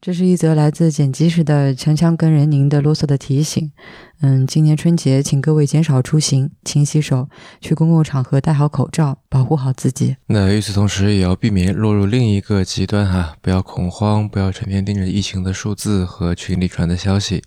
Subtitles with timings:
[0.00, 3.72] 这是一则来自剪辑时的锵锵跟任宁的啰嗦的提醒。
[4.20, 7.28] 嗯，今年春节，请各位减少出行，勤洗手，
[7.60, 10.16] 去公共场合戴好口罩，保护好自己。
[10.28, 17.42] 那与此同时，也要避免落入另一个极端哈，不要恐慌，不要成天盯着疫情的数字和群里传的消息。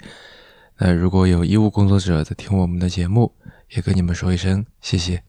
[0.79, 3.33] 那如果有医务工作者在听我们的节目，
[3.73, 5.23] 也跟你们说一声谢谢。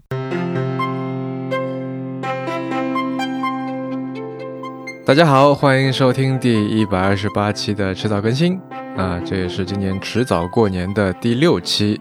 [5.05, 8.57] 大家好，欢迎收听第一百二十八期的迟早更新
[8.97, 12.01] 啊，这也是今年迟早过年的第六期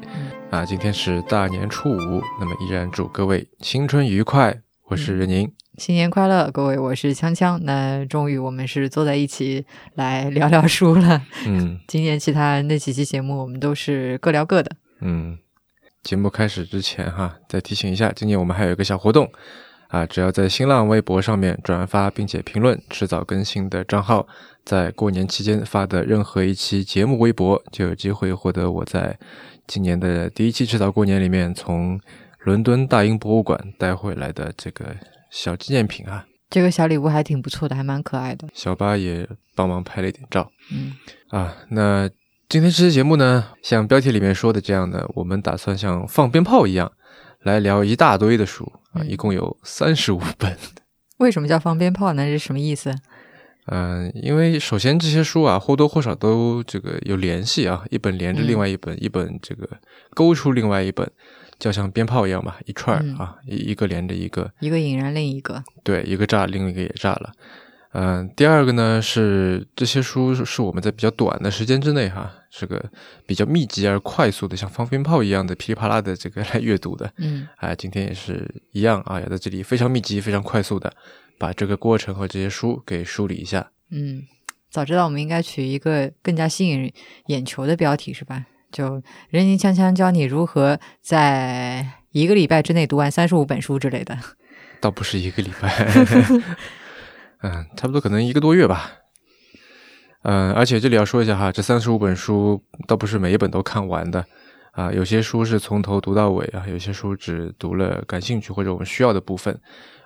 [0.51, 0.63] 啊。
[0.63, 4.55] 今天是大年初五，那么依然祝各位新春愉快。
[4.85, 7.57] 我是任宁，新年快乐，各位，我是锵锵。
[7.63, 11.23] 那终于我们是坐在一起来聊聊书了。
[11.47, 14.71] 嗯， 今年其他那几期节目我们都是各聊各的。
[14.99, 15.39] 嗯，
[16.03, 19.31] 节目开始之前哈，再提醒一下，今年我们还有一个小活动。
[19.91, 24.25] 啊，只要在新浪微博上面转发并且评论迟早更新的账号，
[24.63, 29.19] 在过年期间发的任何一期节目微博，就有机会获得我在
[29.67, 31.99] 今年的第一期迟早过年里面从
[32.39, 34.95] 伦敦大英博物馆带回来的这个
[35.29, 36.25] 小纪念品啊。
[36.49, 38.47] 这个小礼物还挺不错的，还蛮可爱的。
[38.53, 40.49] 小八也帮忙拍了一点照。
[40.71, 40.93] 嗯。
[41.29, 42.09] 啊，那
[42.47, 46.91] 今天这期节目呢，像标题里面说的这样的，我们打算像放鞭炮一样。
[47.43, 50.57] 来聊一大堆的书啊，一共有三十五本。
[51.17, 52.25] 为什么叫放鞭炮呢？
[52.25, 52.93] 是什么意思？
[53.67, 59.69] 嗯，因为首先这些书啊，或多或少都这个有联系啊，一本连着另外一本，一本这个
[60.15, 61.09] 勾出另外一本，
[61.59, 67.31] 就像鞭炮一样嘛，一串啊，一一个连着一个，一个引燃另一个，对，一个炸，另一个也炸了。
[67.93, 72.81] 嗯，第二个呢是这些书是我们在比较短的时间之内哈，是个
[73.25, 77.11] 比较密集而快速的，像放鞭炮一样的噼里啪啦的这个 来阅读的。
[77.17, 80.93] 嗯，哎，今天也是一样啊，要在这里非常密集、非常快速的
[81.37, 83.71] 把这个过程和这些书给梳理一下。
[83.89, 84.23] 嗯，
[84.69, 86.93] 早知道我们应该取一个更加吸引
[87.25, 88.45] 眼球的标题是吧？
[88.71, 94.17] 就人形锵锵教你如何在一个礼拜之内读完三十五本书之类的。
[94.79, 95.85] 倒不是一个礼拜。
[97.41, 98.91] 嗯，差不多可能一个多月吧。
[100.23, 104.23] 嗯，而且这里要说一下哈，这三十五本书倒不是每一本都看完的
[104.73, 109.59] 啊，有些书是从头读到尾啊，有些书只读了感兴趣或者我们需要的部分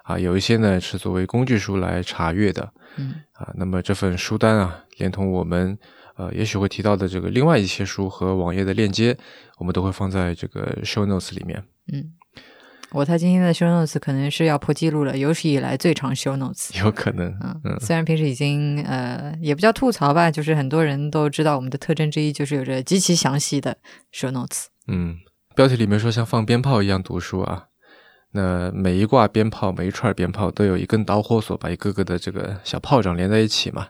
[0.04, 2.72] 啊，有一些呢是作为工具书来查阅的。
[2.96, 5.78] 嗯，啊，那么这份书单啊，连同我们
[6.16, 9.18] 呃也许会提到的这个另外一些书和网页的链接，
[9.58, 11.62] 我们都会放在这个 show notes 里面。
[11.92, 12.14] 嗯。
[12.96, 16.74] 我猜今天的 show notes 可能是要破纪录了，有史以来最长 show notes。
[16.82, 17.28] 有可能，
[17.66, 23.76] 嗯，虽然平时已经呃，也不叫吐槽吧，就是很多人都知道我们的特征之一就是有着极其详细的
[24.14, 24.68] show notes。
[24.88, 25.18] 嗯，
[25.54, 27.66] 标题里面说像放鞭炮一样读书啊，
[28.32, 33.88] 那每一挂鞭炮、每一串鞭炮都有一根导火索，把一个个的这个小炮仗连在一起嘛。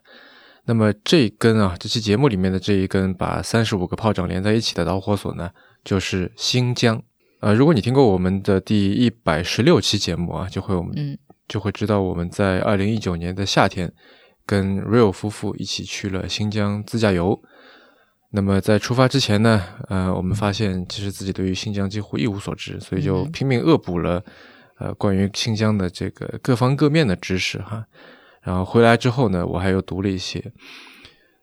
[0.65, 5.51] 那么这一根啊，这期节目里面的这一根把三十五个炮仗连在一起的导火索呢，
[5.83, 7.03] 就是新疆。
[7.45, 10.95] 呃，如果你听过我们的第一百十六期节目啊，就会我们
[11.47, 13.93] 就会知道我们在二零一九年的夏天
[14.47, 17.39] 跟 Real 夫妇一起去了新疆自驾游。
[18.31, 24.23] 那么在出发之前呢，呃，我们发现其实自己对于新疆几乎一无所知，所以就拼命恶补了
[24.79, 27.85] 呃关于新疆的这个各方各面的知识哈。
[28.41, 30.51] 然后回来之后呢，我还又读了一些。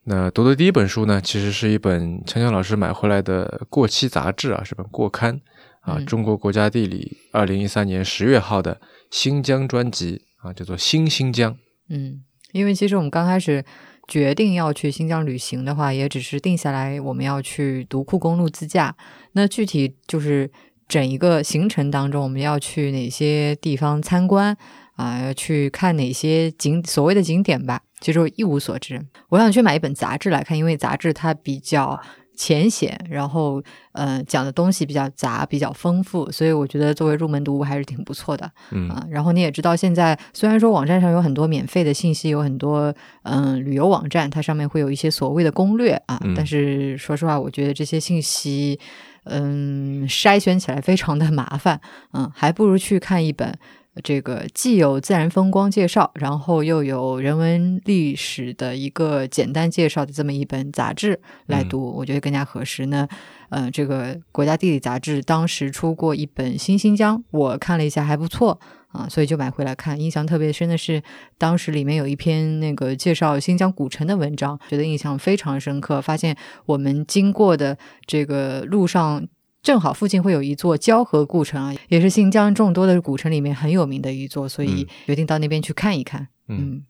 [0.02, 5.40] 那读的第一本书呢，其实是一本锵锵老师买回来的过期杂志啊，是本过刊。
[5.82, 11.52] 啊，中国国家地理二零一三年十月号的新疆专辑啊，叫做《新新疆》。
[11.88, 12.22] 嗯，
[12.52, 13.64] 因为其实我们刚开始
[14.06, 18.94] 决定要去新疆旅行的话，也只是定下来我们要去独库公路自驾。
[19.32, 20.48] 那具体就是
[20.86, 24.56] 整一个行程当中，我们要去哪些地方参观
[24.94, 25.20] 啊？
[25.24, 27.82] 要去看哪些景所谓的景点吧？
[28.00, 29.04] 其实我一无所知。
[29.30, 32.00] 我想去买一本杂志来看，因为杂志它比较。
[32.34, 33.62] 浅显，然后
[33.92, 38.50] 呃讲的东西比较杂，比较丰富，所以我觉得作为入门读物还是挺不错的。
[38.70, 48.80] 嗯啊，然后你也知道，现在虽然说网站上有很多免费的信息，有很多嗯旅游网站，它上面会有一些所谓的攻略啊，但是说实话，我觉得这些信息
[49.24, 51.80] 嗯筛选起来非常的麻烦，
[52.12, 53.56] 嗯，还不如去看一本。
[54.02, 62.86] 这个既有自然风光介绍，然后又有人文历史的一个简单介绍的这么一本杂志来读，我觉得更加合适。
[62.86, 63.06] 呢。
[63.50, 68.58] 嗯，这个国家地理杂志当时出过一本《新新疆》，我看了一下还不错
[68.92, 70.00] 啊，所以就买回来看。
[70.00, 71.02] 印象特别深的是，
[71.36, 76.00] 当时里面有一篇那个介绍新疆古城的文章，觉得印象非常深刻。
[76.00, 76.34] 发现
[76.64, 79.28] 我们经过的这个路上。
[79.62, 86.26] 正好附近会有一座交河古城啊，也是新疆众多的古城里面很有名的一座，所以决定到那边去看一看。
[86.48, 86.82] 嗯，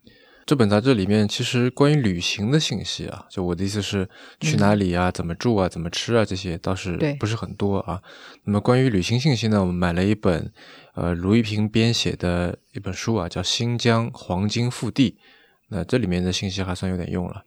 [0.47, 4.09] 这本杂志里面其实关于旅行的信息啊，就我的意思是
[4.41, 8.01] 去哪里啊、怎么住啊、怎么吃啊这些倒是不是很多啊。
[8.45, 10.51] 那么关于旅行信息呢，我们买了一本
[10.95, 15.11] 呃卢一平编写的一本书啊，叫《新疆黄金腹地》。
[15.69, 17.45] 那这里面的信息还算有点用了。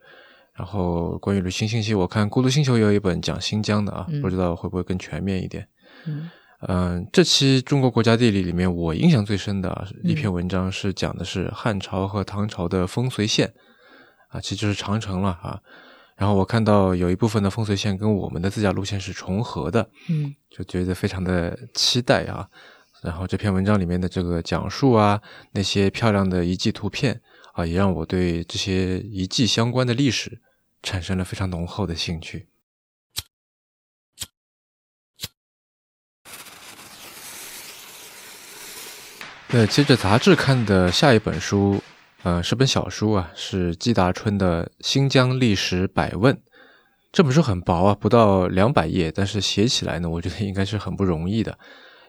[0.56, 5.68] 然后关于旅行信息，我看《孤独星球》也有一本讲新疆的啊，嗯不知道会不会更全面一点。
[6.08, 6.30] 嗯
[6.68, 13.54] 嗯，这期《中国国家地理》里面，我印象最深的啊一篇嗯文章是讲的是汉朝和唐朝的风随线，
[14.30, 15.60] 啊，其实就是长城了啊。
[16.16, 22.48] 然后我看到有一部分的风随线跟我们的自驾路线是重合的，嗯就觉得非常的期待啊。
[23.04, 25.22] 然后这篇文章里面的这个讲述啊，
[25.52, 27.22] 那些漂亮的遗迹图片
[27.54, 30.42] 啊，也让我对这些遗迹相关的历史
[30.86, 32.48] 产生了非常浓厚的兴趣。
[39.50, 41.82] 那接着杂志看的下一本书，
[42.24, 46.36] 呃，是本小书啊，是季达春的《新疆历史百问》。
[47.12, 51.58] 这本书很薄啊，不到两百页，但是写起来呢，我觉得应该是很不容易的，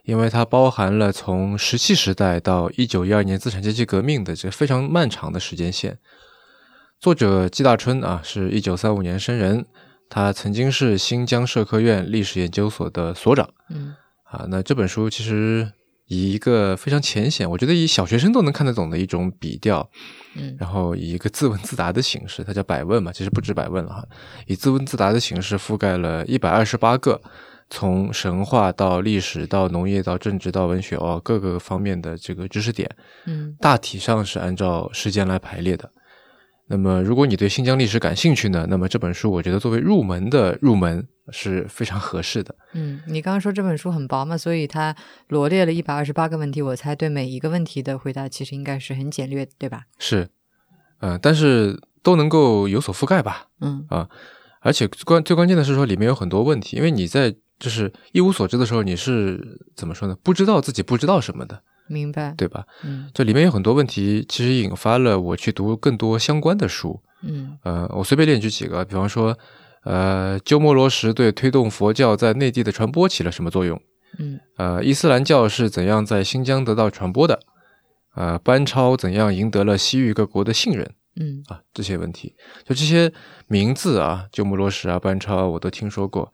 [0.02, 5.98] 因为它包含了从石器时代到一九一二年资产阶级革命的这非常漫长的时间线。
[6.98, 9.66] 作者季大春啊，是一九三五年生人，
[10.08, 13.94] 他曾经是新疆社科院历史研究所的所长嗯
[14.24, 14.46] 啊。
[14.48, 15.70] 那这本书其实
[16.06, 19.88] 以一个非常浅显，我觉得以小学生都能看得懂的一种笔调，
[20.36, 24.04] 嗯然后以一个自问自答的形式，它叫百问嘛，其实不止百问了哈，
[24.46, 27.20] 以自问自答的形式覆盖了一百二十八个，
[27.68, 32.90] 从神话到历史到农业到政治到文学哦各个方面的这个知识点，
[33.26, 35.90] 嗯大体上是按照时间来排列的。
[36.68, 42.54] 那么，如果你对新疆历史感兴趣呢，那么这本书我觉得作为入门的入门是非常合适的。
[42.72, 44.94] 嗯，你刚刚说这本书很薄嘛，所以它
[45.28, 49.84] 罗列了一百二十八个问题，我猜对每一个问题的回答其实应该是很简略，对吧？
[49.98, 50.28] 是，
[50.98, 53.46] 呃，但是都能够有所覆盖吧。
[53.60, 54.08] 嗯啊
[54.60, 60.16] 而且关最关键的是说里面有很多问题，因为你在就是一无所知的时候，你是怎么说呢？
[60.24, 62.34] 不知道自己不知道什么的，明白。
[62.36, 62.64] 对吧？
[62.84, 67.00] 嗯这里面有很多问题，其实引发了我去读更多相关的书。
[67.22, 69.36] 嗯呃，我随便列举几个，比方说，
[69.84, 73.80] 呃，鸠摩罗什对推动佛教在内地的传播起了什么作用？
[74.18, 77.40] 嗯呃，伊斯兰教是怎样在新疆得到传播的？
[78.14, 80.90] 呃，班超怎样赢得了西域各国的信任？
[81.18, 82.34] 嗯啊，这些问题，
[82.64, 83.12] 就这些
[83.46, 86.32] 名字啊，鸠摩罗什啊、班超，我都听说过。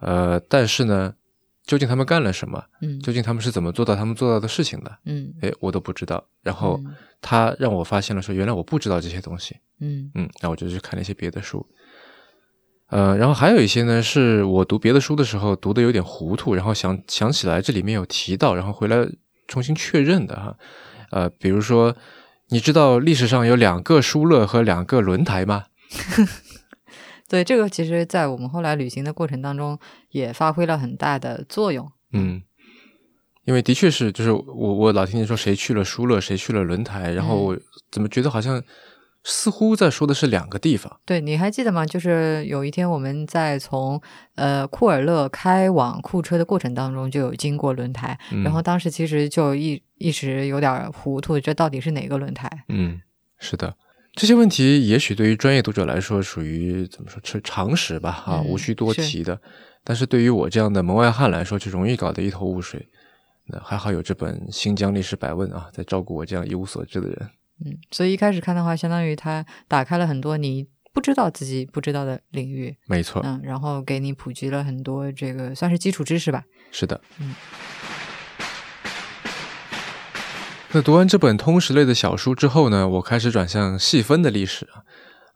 [0.00, 1.14] 呃，但是呢，
[1.64, 2.64] 究竟他们干了什么？
[2.80, 4.98] 嗯究竟他们是怎么做到他们做到的事情的？
[5.04, 6.24] 嗯哎，我都不知道。
[6.42, 9.56] 然后嗯他让我发现了说，原来我不知道这些东西。
[9.80, 11.66] 嗯嗯，那我就去看了一些别的书。
[12.88, 19.08] 呃，然后还有一些呢，是我读别的书的时候读的有点糊涂，然后想想起来这里面有提到，然后回来
[19.48, 20.56] 重新确认的哈。
[21.10, 21.96] 呃，比如说，
[22.48, 25.64] 你知道历史上有两个疏勒和两个轮台吗？
[27.28, 29.78] 对，这个其实，在我们后来旅行的过程当中，
[30.12, 31.90] 也发挥了很大的作用。
[32.12, 32.42] 嗯，
[33.44, 34.44] 因为的确是，就是我
[34.74, 37.58] 我老听见说谁去了疏勒，谁去了轮台，然后我
[37.90, 38.62] 怎么觉得好像
[39.24, 41.00] 似乎在说的是两个地方。
[41.04, 41.86] 对，你还记得吗？
[41.86, 44.00] 就是有一天我们在从
[44.34, 52.50] 呃库尔勒开往库车的过程当中，就有经过轮台，嗯、然后当时其实就一一直有点糊涂，这到底是哪个轮台？
[52.68, 53.00] 嗯，
[53.38, 53.74] 是的，
[54.14, 59.40] 这些问题也许对于专业读者来说属于怎么说是常识吧，啊，嗯无需多提的。
[59.84, 62.88] 但是对于我这样的门外汉来说，就容易搞得一头雾水。
[63.46, 67.30] 那还好有这本《新疆历史百问》啊，在照顾我这样一无所知的人。
[67.64, 76.44] 嗯，所以一开始看的话，相当于它打开了很多你不知道自己不知道的领域，没错，嗯，然后给你普及了很多这个算是基础知识吧。
[76.70, 77.00] 是的。
[77.18, 77.34] 嗯。
[80.74, 84.82] 那读完这本通识类的小书之后呢，我开始转向细分的历史啊，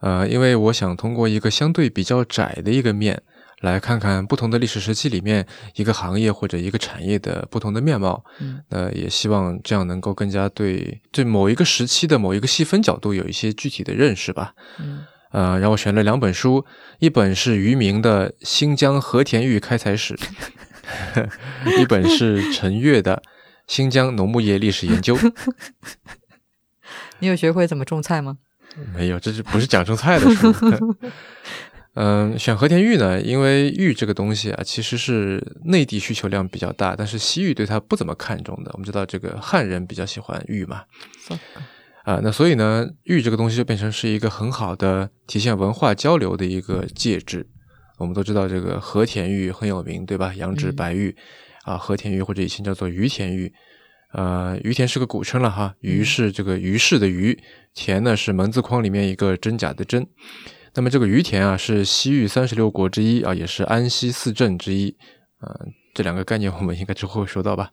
[0.00, 3.22] 呃，因为我想通过一个相对比较窄的一个面，
[3.66, 8.24] 来看看不同的历史时期里面一个行业或者一个产业的不同的面貌。
[8.38, 14.54] 嗯，呃，也希望这样能够更加对对某一个时期的某一个细分角度有一些具体的认识吧。
[14.78, 16.64] 嗯呃，然后我选了两本书，
[17.00, 20.14] 一本是余明的《新疆和田玉开采史》，
[21.78, 23.16] 一本是陈悦的
[23.66, 25.16] 《新疆农牧业历史研究》。
[27.18, 28.38] 你有学会怎么种菜吗？
[28.94, 30.52] 没有，这是不是讲种菜的书？
[31.98, 38.70] 嗯，选和田玉呢，因为玉这个东西啊，其实是内地需求量比较大，但是西域对它不怎么看重的。
[38.74, 40.82] 我们知道这个汉人比较喜欢玉嘛，
[42.04, 47.46] 啊，那所以呢，玉这个东西就变成是一个很好的体现文化交流的一个介质。
[47.96, 50.34] 我们都知道这个和田玉很有名，对吧？
[50.34, 51.16] 羊脂嗯白玉、
[51.64, 53.50] 啊，和田玉或者以前叫做于田玉。
[54.12, 57.38] 呃，于田是个古称了哈，于是这个于氏的于，
[57.74, 60.06] 田呢是门字框里面一个真假的真。
[60.76, 64.94] 那么这个于田啊，是西域三十六国之一啊，也是安西四镇之一
[65.38, 65.58] 啊。
[65.94, 67.72] 这两个概念我们应该之后会说到吧。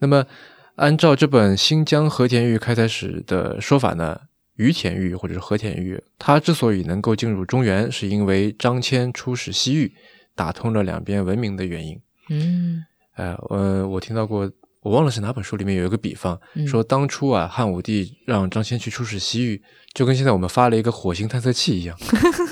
[0.00, 0.26] 那么
[0.74, 4.20] 按照这本《新疆和田玉开采史》的说法呢，
[4.56, 9.94] 于田玉或者是和田玉，它之所以能够进入中原，是因为张骞出使西域，
[10.34, 12.00] 打通了两边文明的原因。
[12.30, 12.84] 嗯，
[13.16, 14.50] 呃，我我听到过，
[14.84, 19.62] 我忘了是哪本书里面有一个比方，嗯说当初啊，汉武帝让张骞去出使西域，
[19.94, 21.98] 就跟现在我们发了一个火星探测器一样。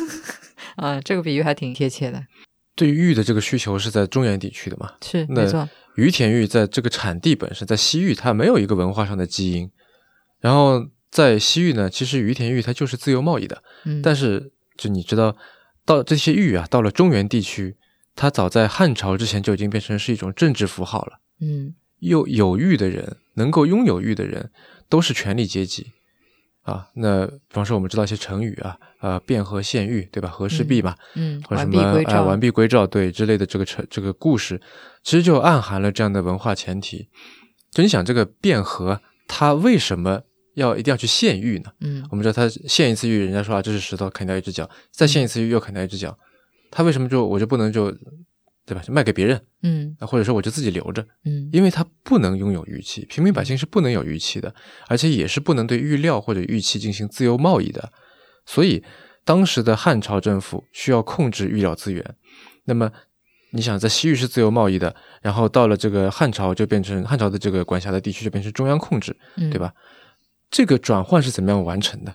[0.77, 2.25] 啊，这个比喻还挺贴切的，
[2.75, 4.95] 对于玉的这个需求是在中原地区的嘛？
[5.03, 5.69] 是没错。
[5.97, 9.71] 于田玉在这个产地本身，在西域它没有一个文化上的基因，
[10.41, 15.37] 然后在西域呢，其实于田玉它就是自由贸易的，嗯，但是就你知道，
[15.85, 17.77] 到这些玉啊，到了中原地区，
[18.17, 21.21] 它早在汉朝之前就已经变成是一种政治符号了。
[21.43, 24.51] 嗯有有欲的人，能够拥有欲的人，
[24.89, 25.87] 都是权力阶级
[26.63, 26.89] 啊。
[26.95, 30.29] 那比方说，我们知道一些成语啊，呃，卞和献玉，对吧？
[30.29, 34.61] 和氏璧嘛，嗯，或者什么哎完璧归赵，对之类的这个成这个故事，
[35.05, 37.09] 其实就暗含了这样的文化前提。
[37.71, 40.23] 就你想，这个卞和他为什么
[40.55, 41.71] 要一定要去献玉呢？
[41.81, 46.19] 嗯我们知道他献一次玉，人家说啊，这是石头，砍掉一只脚；再献一次玉，又砍掉一只脚。
[46.73, 47.95] 他为什么就我就不能就
[48.65, 48.83] 对吧？
[48.83, 51.07] 就卖给别人，嗯啊或者说我就自己留着？
[51.25, 54.55] 嗯因为他不能拥有玉器，平民百姓是不能有玉器的，
[54.89, 57.93] 而且也是不能对玉料或者玉器进行自由贸易的。
[58.47, 58.83] 所以，
[59.25, 62.15] 当时的汉朝政府需要控制玉料资源。
[62.65, 62.91] 那么，
[63.53, 69.59] 你想在西域是自由贸易的，然后到了这个汉朝就变成汉朝的这个管辖的地区就变成中央控制，嗯，对？
[69.59, 69.75] 吧？
[70.51, 72.15] 这个转换是怎么样完成的？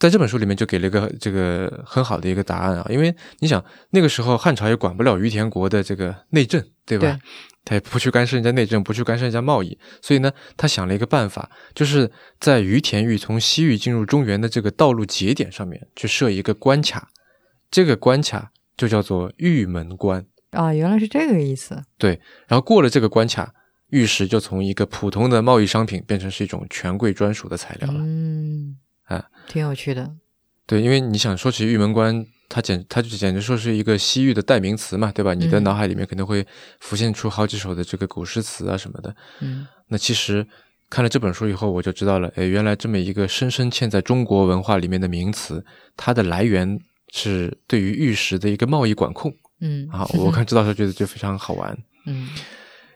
[0.00, 7.06] 在这本书里面就给了一个这个很好的一个答案啊，因为你想那个时候汉朝也管不了于田国的这个内政，对吧？
[7.06, 7.20] 对
[7.62, 17.10] 他也不去干涉人家内政，不去干涉人家贸易，所以呢，他想了一个办法，就是在于田域从西域进入中原的这个道路节点上面去设一个关卡，
[17.70, 20.24] 这个关卡就叫做玉门关。
[20.52, 21.80] 啊，原来是这个意思。
[21.98, 23.52] 对然后过了这个关卡，
[23.90, 28.00] 玉石就从一个普通的贸易商品变成是一种权贵专属的材料了。
[28.00, 28.74] 嗯，
[29.10, 30.10] 啊，挺有趣的。
[30.66, 35.34] 对，因为你想说起玉门关，它简它就简直说是一个西域的代名词嘛，对吧？
[35.34, 36.46] 你的嗯脑海里面肯定会
[36.78, 39.14] 浮现出好几首的这个古诗词啊什么的。
[39.40, 40.46] 嗯那其实
[40.88, 45.64] 看了这本书以后，我就知道了，哎，原来这么一个深深嵌在中国文化里面的名词，
[45.96, 46.78] 它的来源
[47.12, 50.06] 是对于玉石的一个贸易管控嗯啊。
[50.14, 51.76] 我看知道的时候觉得就非常好玩。
[52.06, 52.28] 嗯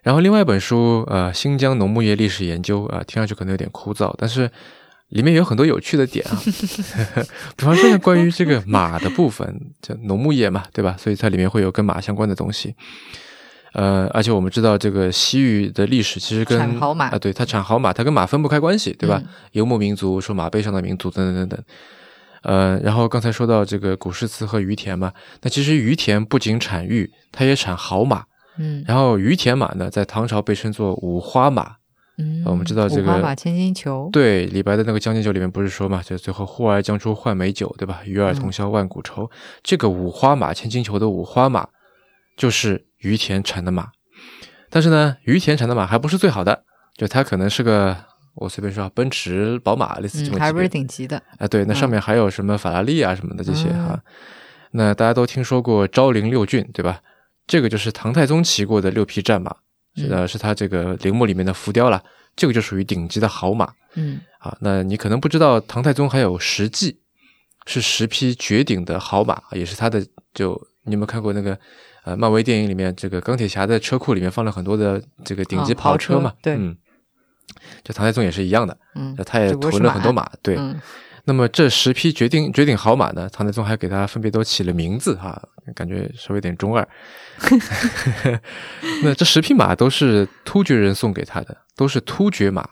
[0.02, 4.50] 然后另外一本书，呃，《新疆农牧业历史研究》啊、听上去可能有点枯燥，但是
[5.14, 6.34] 里面有很多有趣的点啊。
[7.56, 10.96] 比方说呢，关于这个马的部分，就农牧业嘛，对吧？
[10.98, 12.74] 所以它里面会有跟马相关的东西。
[13.74, 19.20] 呃，而且我们知道这个西域的历史其实跟产好马啊、对，它产好马，它跟马分不开关系，对吧？
[19.24, 21.64] 嗯游牧民族说马背上的民族等等等等。
[22.42, 28.24] 呃，然后刚才说到这个古诗词和于田嘛，那其实于田不仅产玉，它也产好马。
[28.58, 31.76] 嗯然后于田马呢，在唐朝被称作五花马。
[32.16, 34.08] 嗯，我们知道这个五花马、千金裘。
[34.12, 38.02] 对，李白的那个《将进酒》里面不是说嘛，就最后呼儿将出换美酒，对吧？
[38.04, 39.30] 与尔同销万古愁。
[39.62, 41.66] 这个五花马、千金裘的五花马，
[42.36, 43.88] 就是于田产的马。
[44.70, 46.64] 但是呢，于田产的马还不是最好的，
[46.96, 47.96] 就它可能是个
[48.34, 51.20] 我随便说啊，奔驰、宝马类似这嗯，么级别还不是顶级的。
[51.38, 54.00] 啊，对，那上嗯面还有什么法拉利啊什么的这些嗯哈、
[54.72, 57.00] 那大家都听说过昭陵六骏，对吧？
[57.46, 59.56] 这个就是唐太宗骑过的六匹战马，是
[60.10, 62.02] 呃，是他这个陵墓里面的浮雕了。
[62.36, 64.56] 这个就属于顶级的好马嗯啊。
[64.60, 66.98] 那你可能不知道，唐太宗还有十骑，
[67.66, 70.04] 是十匹绝顶的好马，也是他的。
[70.34, 71.56] 就你有没有看过那个
[72.04, 76.32] 呃，漫威电影里面这个钢铁侠的车库里面放了很多的这个顶级啊跑车嘛？
[76.42, 76.76] 对嗯，
[77.84, 80.56] 就唐太宗也是一样的，嗯，他也囤了很多马，对。
[80.56, 80.80] 嗯
[81.26, 85.40] 那么这十匹绝顶绝顶好马呢，唐太宗还给它分别都起了名字哈，
[85.74, 86.86] 感觉稍微有点中二。
[89.02, 92.68] 那这十匹马都是突厥人送给他的，都是突厥马，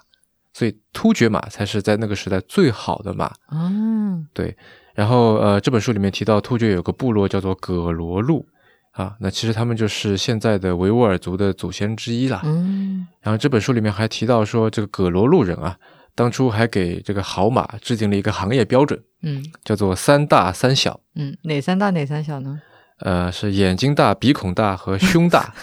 [0.53, 3.33] 所以突厥马才是在那个时代最好的马。
[3.51, 4.57] 嗯，对，
[4.95, 8.47] 然后呃，这本书里面提到突厥有个部落叫做葛罗路
[8.93, 12.43] 啊，那其实他们就是现在的维吾尔族的祖先之一啦。
[12.45, 15.79] 嗯然后这本书里面还提到说，这个葛罗路人啊，
[16.15, 19.03] 当初还给这个好马制定了一个行业标准。
[19.25, 22.61] 嗯叫做三大三小，嗯，哪三大哪三小呢？
[22.99, 25.55] 呃，是眼睛大、鼻孔大和胸大，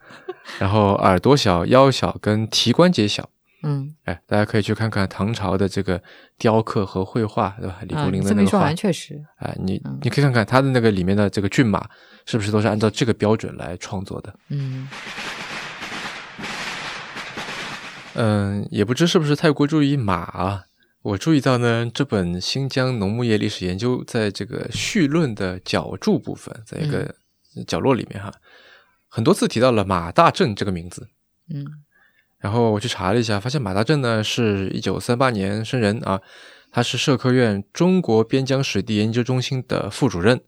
[0.60, 3.30] 然后耳朵小、腰小跟蹄关节小。
[3.62, 6.00] 嗯哎，大家可以去看看唐朝的这个
[6.38, 7.78] 雕刻和绘画，对吧？
[7.88, 9.18] 李啊，竹林的那个画像，确实。
[9.38, 11.88] 哎，你嗯你可以看看他的那个里面的这个骏马，
[12.26, 14.32] 是不是都是按照这个标准来创作的？
[14.50, 14.86] 嗯
[18.16, 20.64] 嗯，也不知是不是太过注意马啊。
[21.02, 27.14] 我注意到呢，这本《新疆农牧业历史研究》在这个序论的脚注部分，在一个
[27.66, 28.32] 角落里面哈，
[29.08, 31.08] 很多次提到了马大正这个名字。
[31.54, 31.64] 嗯，
[32.38, 36.20] 然后我去查了一下，发现马大正呢是一九三八年生人啊，
[36.72, 40.40] 他是社科院中国边疆史地研究中心的副主任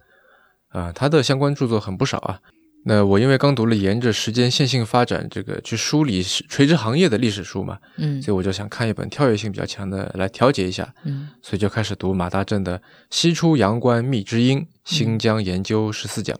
[0.70, 2.40] 啊，他的相关著作很不少啊。
[2.88, 12.78] 那我因为刚读了沿着时间线性发展这个去梳理垂直行业的历史书嘛，嗯，所以我就想看一本跳跃性比较强的来调节一下，嗯，所以就开始读马大正的
[13.10, 16.34] 《西出阳关觅知音：新疆研究十四讲》。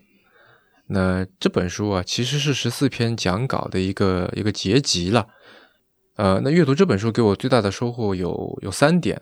[0.87, 5.27] 那这本书啊，其实是十四篇讲稿的一个一个结集了。
[6.17, 9.21] 呃，那阅读这本书给我最大的收获有有三点。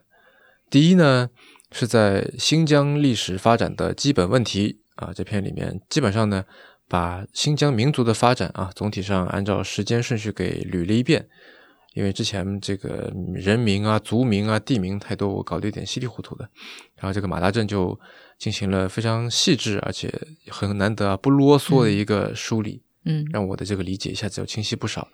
[0.71, 1.28] 第一呢，
[1.73, 6.45] 是在新疆历史发展的基本问题啊这篇里面，基本上呢。
[6.88, 11.26] 把新疆民族的发展啊，总体上按照时间顺序给捋了一遍，
[11.95, 16.49] 因为之前这个人名啊、族名啊、地名太多，我搞得有点稀里糊涂的。
[16.95, 17.99] 然后这个马大正就
[18.38, 20.12] 进行了非常细致而且
[20.49, 25.09] 很难得啊不啰嗦的一个梳理，嗯，让我的这个理解一下子就清晰不少。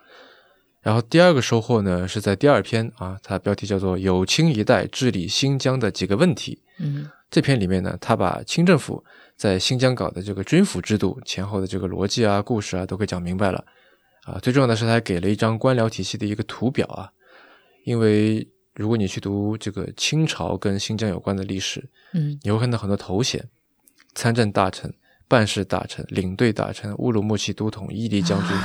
[0.83, 6.57] 然后第二个收获呢，是在第二篇啊，它标题叫做《有清一代治理新疆的几个问题》。
[6.81, 9.03] 嗯，这篇里面呢，他把清政府。
[9.43, 13.65] 在新疆搞的这个军府制度前后的这个逻辑啊、故事啊，都给讲明白了
[14.23, 14.39] 啊。
[14.41, 17.11] 最重要的是，他还给了一张官僚体系的一个图表啊。
[17.83, 23.45] 因为如果你去读这个清朝跟新疆有关的历史，嗯，你会看到很多头衔：
[24.15, 24.95] 参政大臣、
[25.27, 28.57] 办事大臣、领队大臣、乌鲁木齐都统、伊犁将军。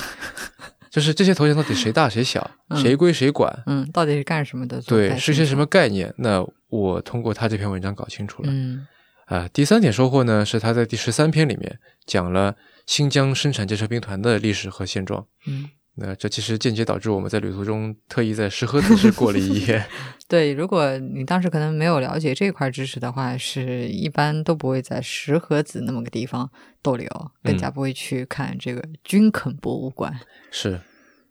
[0.91, 3.63] 就是这些头衔到底谁大谁小，谁归谁管？
[3.65, 4.79] 嗯，到底是干什么的？
[4.83, 6.13] 对，是些什么概念？
[6.19, 8.49] 那我通过他这篇文章搞清楚了。
[8.51, 8.85] 嗯。
[9.27, 12.55] 啊，第三点收获呢，是他在第十三篇里面讲了
[12.85, 15.27] 新疆生产建设兵团的历史和现状。
[15.45, 19.85] 嗯，那这其实间接导致我们在旅途中特意在石河子市过了一夜。
[20.29, 26.49] 对，如果你当时可能没有了解这块知识的话，是一般都不会在石河子那么个地方
[26.81, 27.09] 逗留，
[27.43, 30.17] 更加不会去看这个军垦博物馆。
[30.51, 30.79] 是，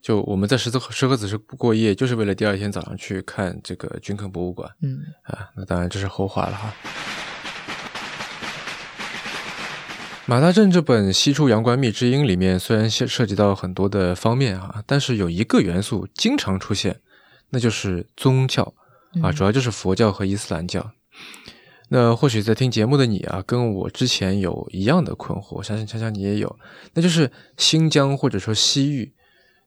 [0.02, 4.70] 就我们在石河石河子市过夜，就是为了第二天早上去看这个军垦博物馆。
[4.82, 6.74] 嗯，啊，那当然这是后话了哈。
[10.28, 17.00] 马大正这本《西出阳关觅知音》里面虽然涉涉及到很多的方面啊，但是有一个元素经常出现，
[17.50, 18.74] 那就是宗教
[19.22, 20.90] 啊，主要就是佛教和伊斯兰教。
[21.90, 26.58] 那或许在听节目的你啊，跟我之前有一样的困惑，我相信恰恰你也有，
[26.94, 29.14] 那就是新疆或者说西域，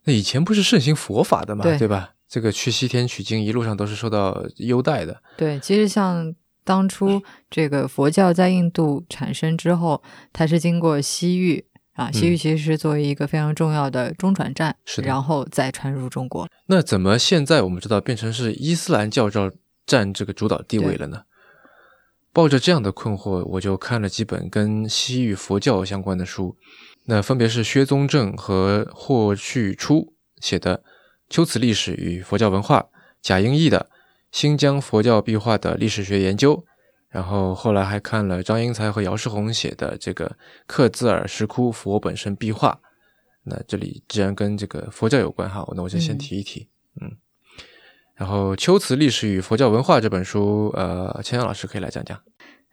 [0.04, 2.16] 那以前不是盛行佛法的嘛，对吧？
[2.28, 5.24] 这个去西天取经一路上都是受到优待的。
[5.38, 6.36] 对，其实像。
[6.64, 16.48] 当初这个佛教在印度产生之后，它是经过西域啊，西域其实是作为一个非常重要的中转站，是然后再传入中国。
[16.68, 19.52] 那怎么现在我们知道变成是伊斯兰教照
[19.86, 21.24] 占这个主导地位了呢？
[22.32, 26.56] 抱着这样的困惑，我就看了几本跟西域佛教相关的书，
[27.06, 30.78] 那分别是薛宗正和霍去初写的
[31.28, 32.82] 《秋瓷历史与佛教文化》，
[33.22, 33.90] 贾英义的。
[34.32, 36.64] 新疆佛教壁画的历史学研究，
[37.10, 40.38] 然后后来还看了张英才和姚世宏写的这个
[40.68, 42.80] 克孜尔石窟佛本身壁画。
[43.44, 46.68] 那这里既然跟这个佛教有关哈，那我就先提一提，
[47.02, 47.18] 嗯。
[48.16, 52.22] 然后《秋瓷历史与佛教文化》这本书，呃，千阳老师可以来讲讲。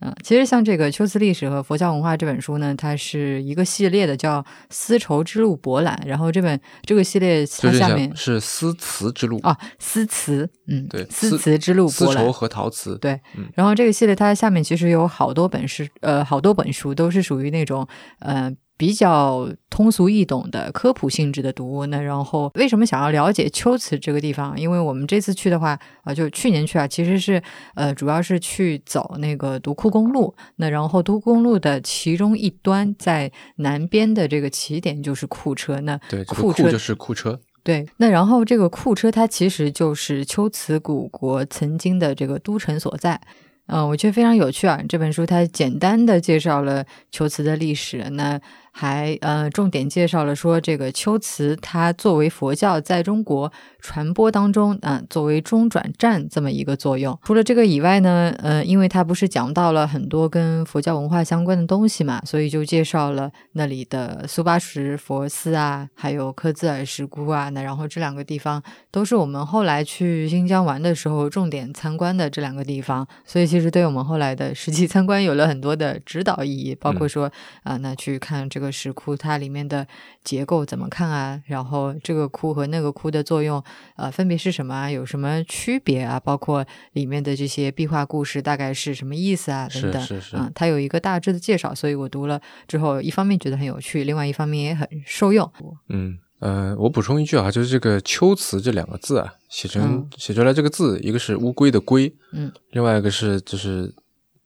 [0.00, 5.98] 嗯，其实像这个《秋瓷历史和佛教文化》这本书呢，它是一个系列的，叫《丝绸之路博览》。
[6.06, 13.18] 然后这本这个系列它下面是丝瓷之路啊，丝瓷，嗯，对，丝瓷之路，丝绸和陶瓷，对。
[13.54, 18.54] 然后这个系列它下面其实有好多本是呃好多本书，都是属于那种呃。
[18.76, 24.58] 比较通俗易懂的科普性质的读物，那然后为什么想要了解秋瓷这个地方？
[24.58, 27.42] 因为我们这次去的话，啊，就去年去啊，其实是
[27.74, 30.34] 呃，主要是去走那个独库公路。
[30.56, 37.40] 那然后独库公路的其中一端在南边的这个起点就是库车，那对，库车就是库车。
[37.62, 43.20] 对，那然后这个库车它其实就是秋瓷古国曾经的这个都城所在。
[43.68, 44.80] 嗯，我觉得非常有趣啊！
[44.88, 48.40] 这本书它简单的介绍了秋瓷的历史，那
[48.78, 57.18] 还呃重点介绍了说这个秋瓷它作为佛教在中国传播当中啊，作为中转站这么一个作用。
[57.24, 67.48] 除了这个以外呢，呃，因为它不是讲到了很多跟佛教文化相关的东西嘛，所以就介绍了那里的苏巴什佛寺啊，还有克孜尔石窟啊。
[67.48, 73.46] 那然后这两个地方都是我们后来去新疆玩的时候重点参观的这两个地方，所以。
[73.46, 77.30] 其实对我们后来的实际参观有了很多的指导意义，包括说
[77.62, 79.86] 啊，那去看这个个石窟它里面的
[80.24, 81.40] 结构怎么看啊？
[81.46, 83.62] 然后这个窟和那个窟的作用，
[83.96, 84.90] 呃，分别是什么啊？
[84.90, 86.18] 有什么区别啊？
[86.20, 89.68] 包括里面的这些壁画故事大概是什么意思啊？
[89.72, 95.50] 等等，是是是啊，它有一个大致的介绍，所以我读了之后，一方面觉得很有趣，另外一方面也很受用。
[95.88, 103.94] 嗯呃，我补充一句啊，就是这个秋词这两个字啊，写成、嗯写出来这个字，一个是乌龟的龟，嗯另外一个是就是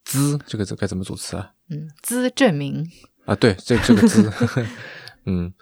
[0.05, 1.51] 滋这个字该怎么组词啊？
[1.69, 2.89] 嗯，资证明，
[3.25, 4.31] 啊，对，这这个字，
[5.25, 5.53] 嗯，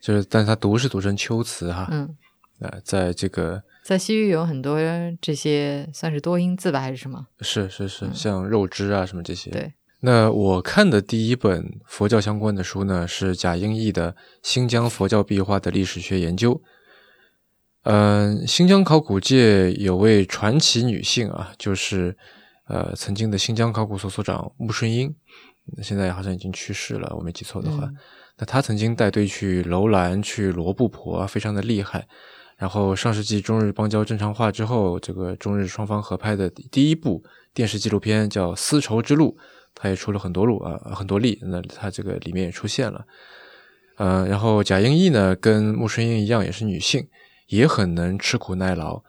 [0.00, 2.16] 就是但是它读是读成秋词哈，嗯，
[2.60, 4.78] 呃，在这个在西域有很多
[5.20, 7.26] 这些算是多音字吧，还是什么？
[7.40, 16.54] 是是是，像肉汁啊什么这些，对，那我看的第一本佛教相关的书呢，是贾英义的《新疆佛教壁画的历史学研究》。
[17.86, 22.16] 嗯、新疆考古界有位传奇女性啊，就是
[22.66, 25.14] 呃曾经的新疆考古所所长穆顺英，
[25.82, 27.84] 现在好像已经去世了，我没记错的话。
[27.84, 27.96] 嗯
[28.36, 32.04] 那他曾经带队去楼兰、去罗布泊啊，非常的厉害。
[32.56, 37.22] 然后上世纪中日邦交正常化之后，这个中日双方合拍的第一部
[37.54, 39.36] 电视纪录片叫《丝绸之路》，
[39.72, 41.38] 它也出了很多路啊，很多例。
[41.42, 43.06] 那它这个里面也出现了。
[43.98, 47.06] 呃，然后贾英义呢，跟穆顺英一样，也是女性，
[47.46, 49.04] 也很能吃苦耐劳。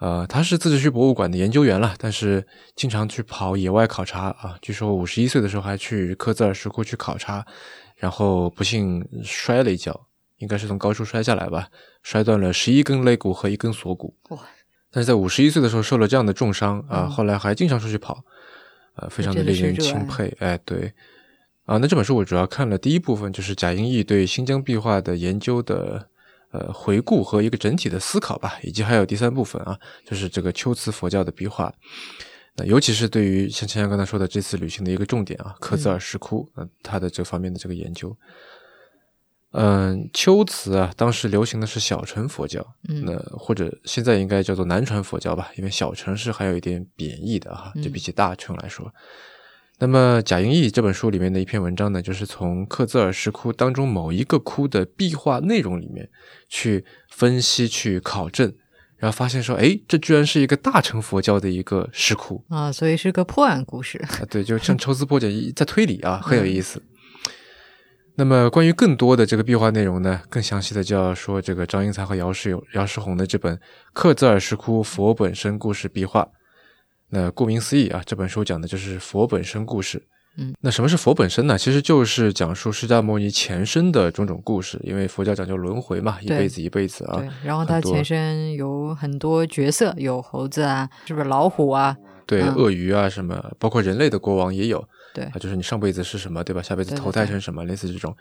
[0.00, 4.56] 呃，他是自治区博物馆的研究员了，但是经常去跑野外考察啊。
[4.62, 7.44] 据说五十一岁的时候还去科兹尔石窟去考察，
[7.96, 10.08] 然后不幸摔了一跤，
[10.38, 11.68] 应该是从高处摔下来吧，
[12.02, 14.16] 摔断了十一根肋骨和一根锁骨。
[14.30, 14.38] 哇！
[14.90, 18.24] 但是在五十一岁的时候受了这样的重伤啊，嗯后来还经常出去跑，
[18.96, 20.34] 呃，非常的令人钦佩。
[20.40, 20.92] 哎，对，
[21.66, 26.08] 啊，那这本书我主要看了第一部分，就是贾英义对新疆壁画的研究的
[26.50, 31.72] 呃回顾和一个整体的思考吧，以及还有第三部分啊，就是这个秋瓷佛教的壁画。
[32.56, 38.16] 那尤其是对于像钱阳刚才说的这次旅行的一个重点啊，科兹尔石窟，呃，它的这方面的这个研究。
[39.52, 48.92] 嗯，秋瓷啊，当时流行的是小乘佛教，嗯那或者现在应该叫做南传佛教吧，因为小乘是还有一点贬义的哈，就比起大乘来说。
[49.82, 56.06] 那么贾英义这本书里面的一篇文章呢，就是从克孜尔石窟当中某一个窟的壁画内容里面
[56.50, 58.52] 去分析、去考证，
[58.98, 63.96] 然后发现说，哎，这居然是一个大乘佛教的一个石窟 啊，所以是个破案故事。
[63.98, 66.82] 啊，对， 就像抽丝剥茧一在推理啊，很有意思。
[68.16, 73.56] 那么关于更多的这个壁画内容呢，更详细的就要说这个张英才和姚世友、姚世红的这本
[73.94, 76.22] 《克孜尔石窟佛本身故事壁画》。
[77.10, 80.02] 那顾名思义啊，这本书讲的就是佛本身故事。
[80.38, 81.58] 嗯，那什么是佛本身呢？
[81.58, 87.18] 其实就是讲述释迦牟尼前身的种种故事，因为佛教讲究轮回嘛，一辈子一辈子啊。
[87.18, 91.96] 对，然后他前身有很多角色，有猴子啊，是不是老虎啊？
[92.26, 94.82] 对，嗯鳄鱼啊什么，包括人类的国王也有。
[95.12, 96.62] 对啊，就是你上辈子是什么，对吧？
[96.62, 98.16] 下辈子投胎成什么，类似这种。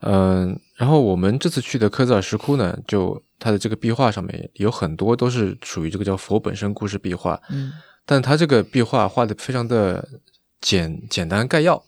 [0.00, 7.72] 嗯，然后我们这次去的科兹尔石窟呢，就它的这个壁画上面有很多都是属于这个叫佛本身故事壁画，嗯，
[8.06, 10.08] 但它这个壁画画的非常的
[10.60, 11.82] 简简单概要。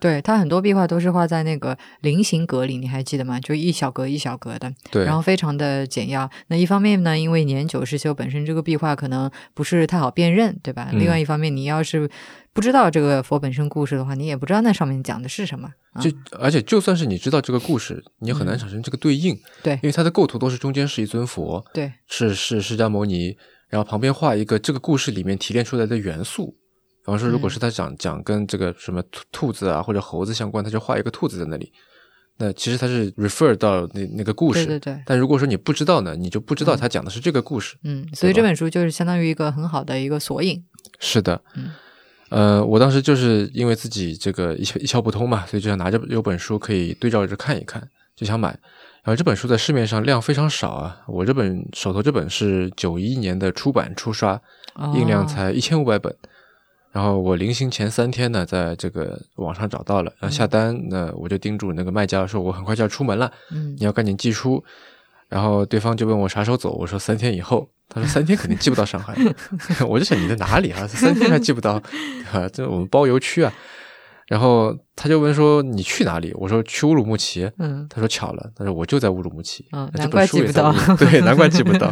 [0.00, 3.38] 对，它很多壁画都是画在那个菱形格里，你还记得吗？
[3.38, 6.28] 就一小格一小格的，对，然后非常的简要。
[6.48, 10.88] 那一方面呢，因为年久失修，本身这个壁画可能不是太好辨认，对吧？
[10.90, 12.10] 嗯另外一方面，你要是
[12.54, 15.68] 不知道这个佛本身故事的话，你也不知道那上面讲的是什么。
[15.92, 23.36] 啊就而且就算是你知道这个故事，你也很难产生这个对应，嗯对因为它的构图都是中间是一尊佛，对，是是释迦牟尼，
[23.68, 26.56] 然后旁边画一个这个故事里面提炼出来的元素。
[27.04, 31.72] 比方说，如果是他讲讲跟这个什么兔兔子啊或者猴子相关，他就画一个兔子在那里。
[32.38, 37.76] 那其实他是 refer 到那那个故事，对对对但如果说你不知道呢，你就不知道他讲的是这个故事。
[37.82, 40.64] 嗯，所以这本书就是相当于一个很好的一个索引。
[41.00, 41.72] 是的，嗯
[42.32, 48.48] 呃，我当时就是因为自己这个一窍一窍不通嘛，所以就想拿着有本书可以对照着看一看，就想买。
[49.04, 54.40] 然后这本书在市面上量非常少啊，我这本手头这本是九一年的出版初刷，
[54.94, 56.16] 印量哦才一千五百本。
[56.90, 64.64] 然后我临行前三天呢，在这个网上找到了，然后下单，那我就叮嘱那个卖家说，我很快就要出门了，嗯你要赶紧寄出。
[65.28, 67.68] 然后对方就问我啥时候走，我说三天以后。
[67.92, 69.14] 他说三天肯定寄不到上海，
[69.86, 70.86] 我就想你在哪里啊？
[70.86, 72.48] 三天还寄不到，对吧？
[72.52, 73.52] 这我们包邮区啊。
[74.28, 76.32] 然后他就问说你去哪里？
[76.36, 77.50] 我说去乌鲁木齐。
[77.58, 79.66] 嗯他说巧了，他说我就在乌鲁木齐。
[79.72, 81.90] 嗯那这难怪本书也在寄不到 对，难怪寄不到。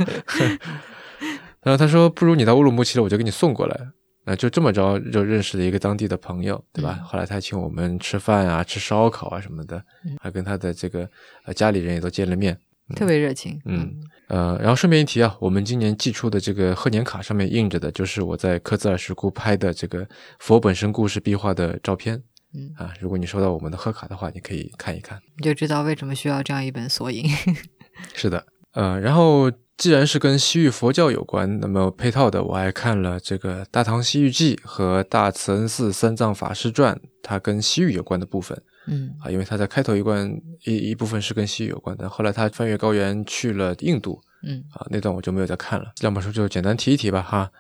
[1.62, 3.78] 然后他说不如你到乌鲁木齐了，我就给你送过来。
[4.24, 6.96] 那就这么着就认识了一个当地的朋友，对吧？
[7.00, 11.06] 嗯后来他还请我们吃饭啊，吃烧烤啊什么的，嗯还跟他的这个
[11.44, 12.56] 呃家里人也都见了面。
[12.96, 13.60] 特别热情。
[13.66, 13.92] 嗯
[14.30, 20.06] 呃，然后顺便一提啊，我们今年寄出的这个贺年卡上面印着的，就是我在科兹尔石窟拍的这个
[20.38, 22.22] 佛本身故事壁画的照片。
[22.54, 22.94] 嗯，啊。
[23.00, 25.20] 如果你收到我们的贺卡的话，你可以看一看。
[25.36, 27.28] 你就知道为什么需要这样一本索引。
[28.14, 40.30] 是的，呃，然后既然是跟西域佛教有关，那么配套的我还看了这个《大唐西域记》和《大慈恩寺三藏法师传》，它跟西域有关的部分嗯啊，因为他在开头一关
[40.64, 45.92] 一一部分是跟西域有关的，后来他翻越高原去了印度嗯啊，那段我就没有再看了。
[45.94, 47.50] 这两本书就简单提一提吧哈。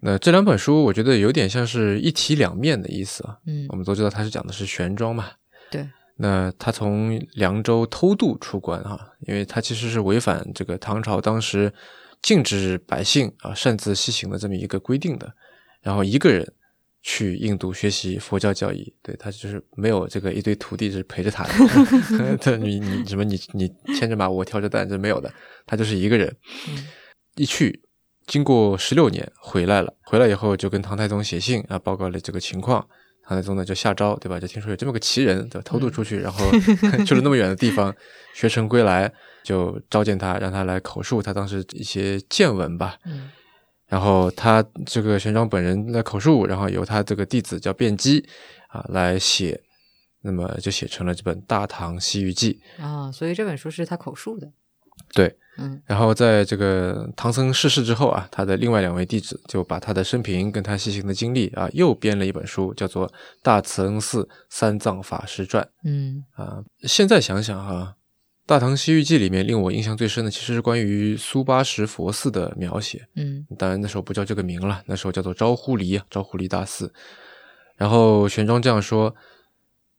[0.00, 3.38] 那这两本书我觉得有点像是一体两面的意思啊。
[3.46, 5.30] 嗯我们都知道他是讲的是玄奘嘛，
[5.70, 11.72] 对，那他从凉州偷渡出关哈，因为他其实是违反这个唐朝当时
[12.20, 15.32] 禁止百姓啊擅自西行的这么一个规定的，
[15.80, 16.52] 然后一个人
[17.02, 25.32] 去印度学习佛教教义，对他就是没有这个一堆徒弟是陪着他的， 对你你什么你你牵着马我挑着担这没有的，
[25.66, 26.34] 他就是一个人，
[26.68, 26.86] 嗯
[27.36, 27.82] 一去。
[28.24, 32.86] 经过十六年回来了，回来以后就跟唐太宗写信啊，报告了这个情况。
[33.24, 34.38] 唐太宗呢就下诏，对吧？
[34.38, 35.62] 就听说有这么个奇人，对吧？
[35.64, 36.48] 偷渡出去，然后
[37.04, 37.92] 去了那么远的地方，
[38.32, 39.12] 学成归来，
[39.42, 42.96] 就召见他，让他来口述他当时一些见闻吧。
[43.06, 43.30] 嗯
[43.92, 48.26] 然后他这个玄奘本人的口述，然后由他这个弟子叫辩机
[48.68, 49.60] 啊来写，
[50.22, 52.58] 那么就写成了这本《大唐西域记》。
[52.82, 54.50] 啊，所以这本书是他口述的。
[55.12, 63.06] 对，嗯然后在这个唐僧逝世之后啊，他的另外两位弟子就把他的生平跟他西行的经历啊，又编了一本书，叫做
[63.42, 66.64] 《大慈恩寺三藏法师传》嗯啊。
[66.84, 67.94] 现在想想哈、
[68.52, 73.08] 大唐西域记》里面令我印象最深的，其实是关于苏巴什佛寺的描写。
[73.14, 76.92] 嗯当然那时候不叫这个名了，那时候叫做招呼离啊，招呼离大寺。
[77.78, 79.16] 然后玄奘这样说：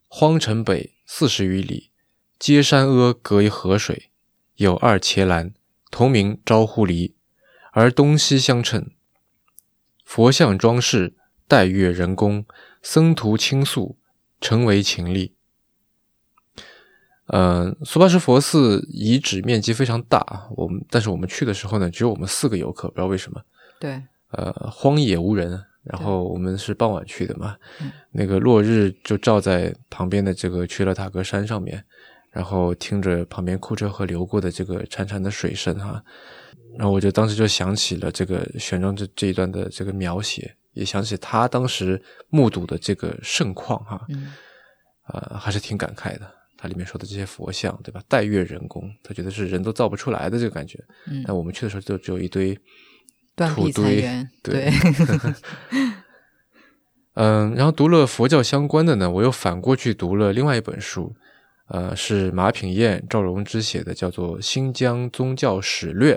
[0.07, 1.89] 荒城北四十余里，
[2.37, 4.11] 皆山阿隔一河水，
[4.57, 5.55] 有二伽蓝，
[5.89, 7.15] 同名招呼离，
[7.71, 8.91] 而东西相称。
[10.05, 11.15] 佛像装饰，
[11.47, 12.45] 带月人工，
[12.83, 13.97] 僧徒倾诉，
[14.39, 15.33] 成为情力。
[17.27, 23.41] 呃，苏巴什佛寺遗址面积非常大，我们但是我们去的时候呢，只有我们四个游客，不知道为什么，
[23.79, 25.63] 对，呃，荒野无人。
[25.83, 31.83] 然后我们是傍晚去的嘛，嗯那个落日就照在旁边的这个屈勒塔格山上面，
[32.31, 36.01] 然后听着旁边库车河流过的这个潺潺的水声哈，
[36.77, 44.31] 然后我就当时就想起了这个玄奘这这一段的这个描写，也想起他当时目睹的这个盛况哈，嗯
[45.07, 46.31] 呃，还是挺感慨的。
[46.63, 48.01] 它里面说的这些佛像，对吧？
[48.07, 50.81] 带月人工，他觉得是人都造不出来的这个感觉。
[51.07, 52.57] 嗯，但我们去的时候就只有一堆
[53.35, 54.71] 土堆，对
[57.15, 61.13] 嗯，然后读了佛教相关的呢，我又反过去读了另外一本书，
[61.67, 66.15] 呃，是马品彦、赵荣之写的，叫做《新疆宗教史略》，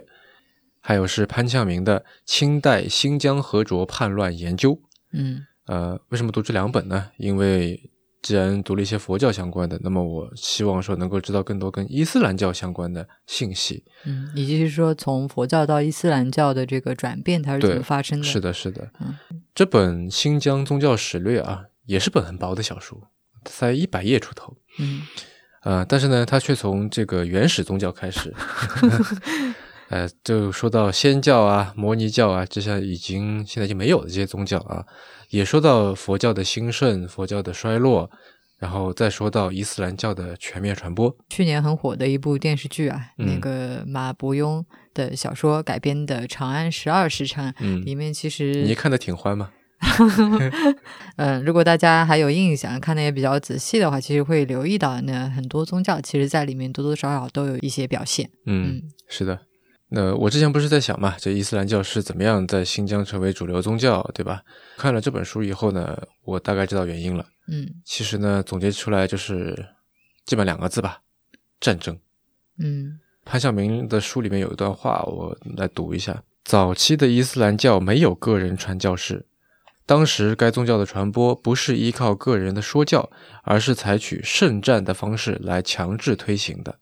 [0.81, 4.75] 还有是潘呛明的《清代新疆和卓叛乱研究》。
[5.13, 7.11] 嗯呃，为什么读这两本呢？
[7.17, 7.91] 因为
[8.23, 13.85] 既然读了一些佛教相关的，那么我希望说能够知道更多跟伊斯兰教相关的信息。
[14.05, 18.25] 嗯，以及是说从佛教到伊斯兰教的这个转变，它是怎么发生的？
[18.25, 18.91] 是的，是的。
[19.01, 19.15] 嗯
[19.55, 23.05] 这本《新疆宗教史略》啊，也是本很薄的小书，
[23.45, 24.57] 才一百页出头。
[24.79, 25.03] 嗯
[25.63, 28.35] 呃，但是呢，它却从这个原始宗教开始，
[29.89, 34.85] 呃，就说到仙教啊、摩尼教啊，这些已经现在就没有的这些宗教啊，
[35.37, 38.11] 也说到佛教的兴盛、佛教的衰落，
[38.59, 41.15] 然后再说到伊斯兰教的全面传播。
[41.29, 49.51] 去年很火的一部电视剧啊，嗯那个马伯庸的小说改编的《长安十二时辰》，嗯，里面其实你，看的挺欢吗？
[51.19, 58.31] 嗯、 如果大家还有印象，看的也比较仔细的话，其实会留意到，那很多宗教其实在里面多多少少都有一些表现。
[58.47, 59.39] 嗯，嗯是的。
[59.89, 64.43] 那我之前不是在想嘛，这伊斯兰教是怎么样在新疆成为主流宗教，对吧？
[64.77, 67.25] 看了这本书以后呢，我大概知道原因了。
[67.49, 69.69] 嗯其实呢，总结出来就是
[70.25, 71.01] 基本两个字吧：
[71.61, 71.97] 战争。
[72.59, 79.27] 嗯潘晓明的书里面有一段话，我来读一下：早期的伊斯兰教没有个人传教士，
[79.85, 83.09] 当时该宗教的传播不是依靠个人的说教，
[83.45, 86.81] 而是采取圣战的方式来强制推行的。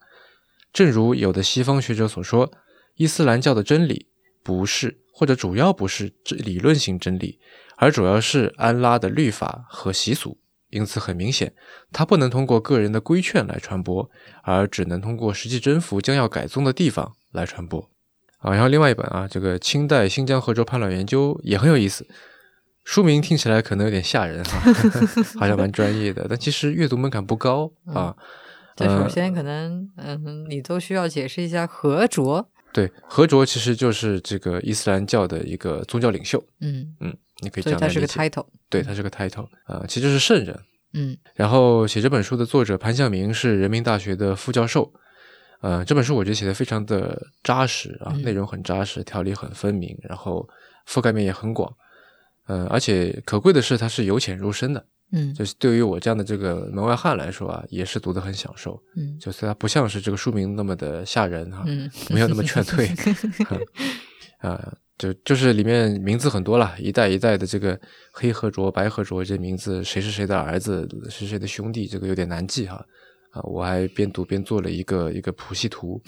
[0.72, 2.50] 正如有的西方学者所说，
[2.96, 4.08] 伊斯兰教的真理
[4.42, 7.38] 不是或者主要不是这理论性真理，
[7.76, 10.38] 而主要是安拉的律法和习俗。
[10.70, 11.54] 因此，很明显，
[11.92, 14.10] 它不能通过个人的规劝来传播，
[14.42, 17.88] 而只能通过实际征服将要改宗的地方来传播。
[18.38, 22.04] 啊，然后另外一本啊，这个清代新疆和州叛乱研究也很有意思，
[22.82, 24.58] 书名听起来可能有点吓人哈、
[25.38, 28.16] 好像蛮专业的，但其实阅读门槛不高啊。
[28.74, 32.50] 这首呃先可能，嗯，你都需要解释一下和卓。
[32.74, 38.40] 对，何卓其实就是这个伊斯兰教的一个宗教领袖，嗯，嗯，你可以这所以它是个样来理解。
[38.40, 38.46] title。
[38.68, 40.60] 对，他是个 title，呃，其实就是圣人
[40.92, 44.92] 嗯然后写这本书的作者潘向明是人民大学的副教授。
[45.60, 50.48] 呃，这本书我觉得写的非常的扎实啊，嗯内容很扎实，条理很分明，然后
[50.88, 51.72] 覆盖面也很广。
[52.46, 58.82] 呃，而且可贵的是它是由浅入深的，嗯就是对于我这样的这个门外汉来说啊，也是读得很享受。
[58.96, 62.88] 嗯就是它不像是这个书名那么的吓人哈、嗯没有那么劝退。
[64.40, 64.60] 啊、
[64.98, 67.80] 就就是里面名字很多了，一代一代的这个
[68.12, 72.84] 黑河卓、白河卓这名字，谁是谁的儿子，谁是谁的兄弟，这个有点难记哈。
[73.30, 75.98] 啊，我还边读边做了一个一个谱系图。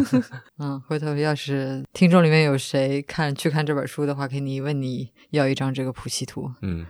[0.60, 6.48] 嗯，回头要是听众里面有谁看去看这本书的话，可以问你要一张这个谱系图。
[6.60, 6.84] 嗯。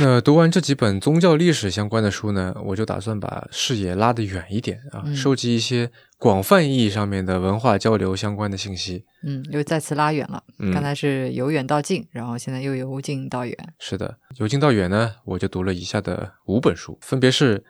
[0.00, 9.04] 那读完这几本宗教历史相关的书呢，我就打算把视野拉得远一点啊，嗯收集一些广泛意义上面的文化交流相关的信息。
[9.22, 10.42] 嗯，又再次拉远了。
[10.58, 13.56] 嗯刚才是由远到近，然后现在又由近到远。
[13.78, 17.64] 是的，由近到远呢，我就读了以下的五本书，分别是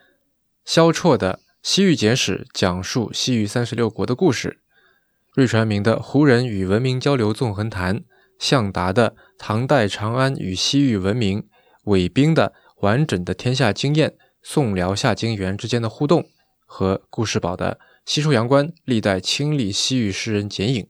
[0.65, 4.57] 萧绰的《西域简史》，讲述西域三十六国的故事；
[5.35, 7.99] 瑞传明的《胡人与文明交流纵横谈》；
[8.39, 11.43] 向达的《唐代长安与西域文明》；
[11.85, 16.23] 韦冰的《完整的天下经验：宋辽夏金元之间的互动》；
[16.67, 20.83] 和顾世宝的《西出阳关：历代亲历西域诗人剪影》。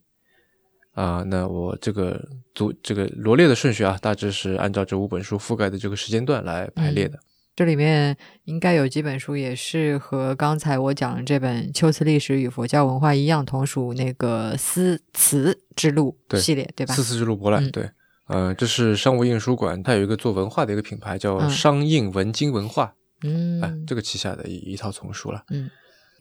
[0.92, 7.18] 啊，那我这个组这个罗列的顺序啊，大致是按照这五本书覆盖的这个时间段来排列的。
[7.57, 16.94] 这里面应该有几本书也是和刚才我讲的这本《秋瓷历史与佛教文化》一样，同属那个思词之路系列，对吧？
[16.94, 17.90] 四四之路博览，对，
[18.26, 25.42] 呃，这是商务印书馆，它有一个做文化的一个品牌叫嗯商印文经文化，嗯哎、这个旗下的一一套丛书了。
[25.50, 25.70] 嗯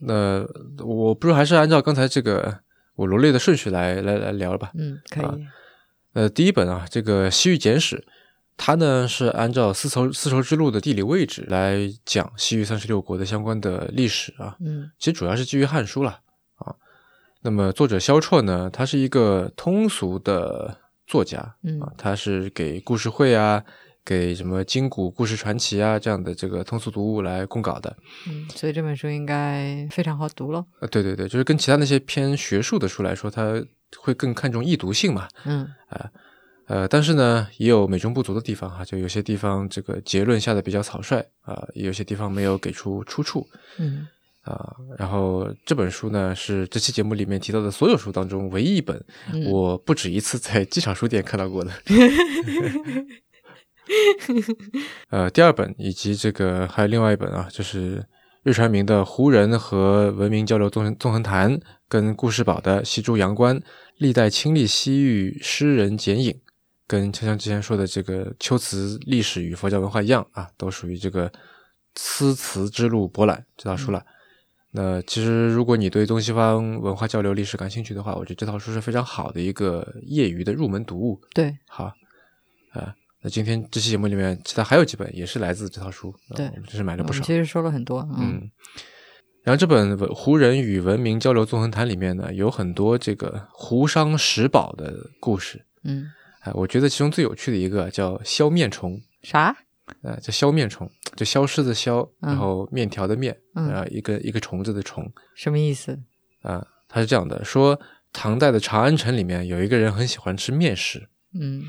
[0.00, 0.44] 那
[0.84, 2.58] 我不如还是按照刚才这个
[2.96, 4.72] 我罗列的顺序来来来聊了吧。
[4.74, 5.24] 嗯，可以。
[5.24, 5.34] 啊
[6.14, 7.96] 呃，第一本啊，这个《西域简史》，
[8.56, 14.56] 它呢是按照丝绸丝绸之路的地理位置来讲西域三十六国的相关的历史啊。
[14.60, 16.20] 嗯其实主要是基于《汉书》了
[16.56, 16.74] 啊。
[17.42, 23.62] 那么作者萧绰呢，他是一个通俗的作家嗯啊，他是给故事会啊、
[24.04, 27.96] 给什么金谷故事传奇啊这样的这个通俗读物来供稿的。
[28.28, 30.66] 嗯，所以这本书应该非常好读咯。
[30.80, 33.64] 呃，对对对，就是跟其他那些偏学术的书来说，它
[33.98, 35.28] 会更看重易读性嘛。
[35.44, 35.68] 嗯
[36.66, 43.46] 呃，但是呢，也有美中不足的地方哈，就有些地方这个结论下的比较草率啊、也有些地方没有给出出处。
[43.78, 44.08] 嗯
[44.44, 49.02] 啊，然后这本书呢是这期节目里面提到的所有书当中唯一一本
[49.32, 51.72] 嗯我不止一次在机场书店看到过的。
[55.10, 58.06] 呃，第二本以及这个还有另外一本啊，就是
[58.42, 61.54] 日传明的《胡人和文明交流纵纵横谈》，
[61.88, 63.60] 跟顾世宝的《西珠阳关：
[63.98, 66.32] 历代亲历西域诗人剪影》，
[66.86, 71.30] 跟锵锵之前说的这个《秋词历史与佛教文化》一样啊，都属于这个
[71.96, 74.04] 诗词之路博览这套书了。
[74.76, 81.20] 那其实，如果你对东西方文化交流历史感兴趣的话，我觉得这套书是非常好的一个业余的入门读物。
[81.32, 81.84] 对好，
[82.72, 87.22] 啊、那今天这期节目里面，其他还有几本也是来自这套书，啊对我们真是买了不少。
[87.22, 88.00] 其实说了很多。
[88.18, 88.50] 嗯嗯，
[89.44, 95.64] 然后这本《胡人与文明交流纵横谈》里面呢，有很多这个胡商食宝的故事。
[95.84, 96.10] 嗯，
[96.40, 99.56] 哎，我觉得其中最有趣的一个叫消面虫，啥？
[100.02, 105.10] 呃，叫消面虫，就消失的消，嗯然后面条的面，嗯然后一个一个虫子的虫。
[105.34, 105.98] 什么意思？
[106.42, 107.78] 啊，他是这样的，说
[108.12, 111.62] 唐代的长安城里面有一个人很喜欢吃面食，嗯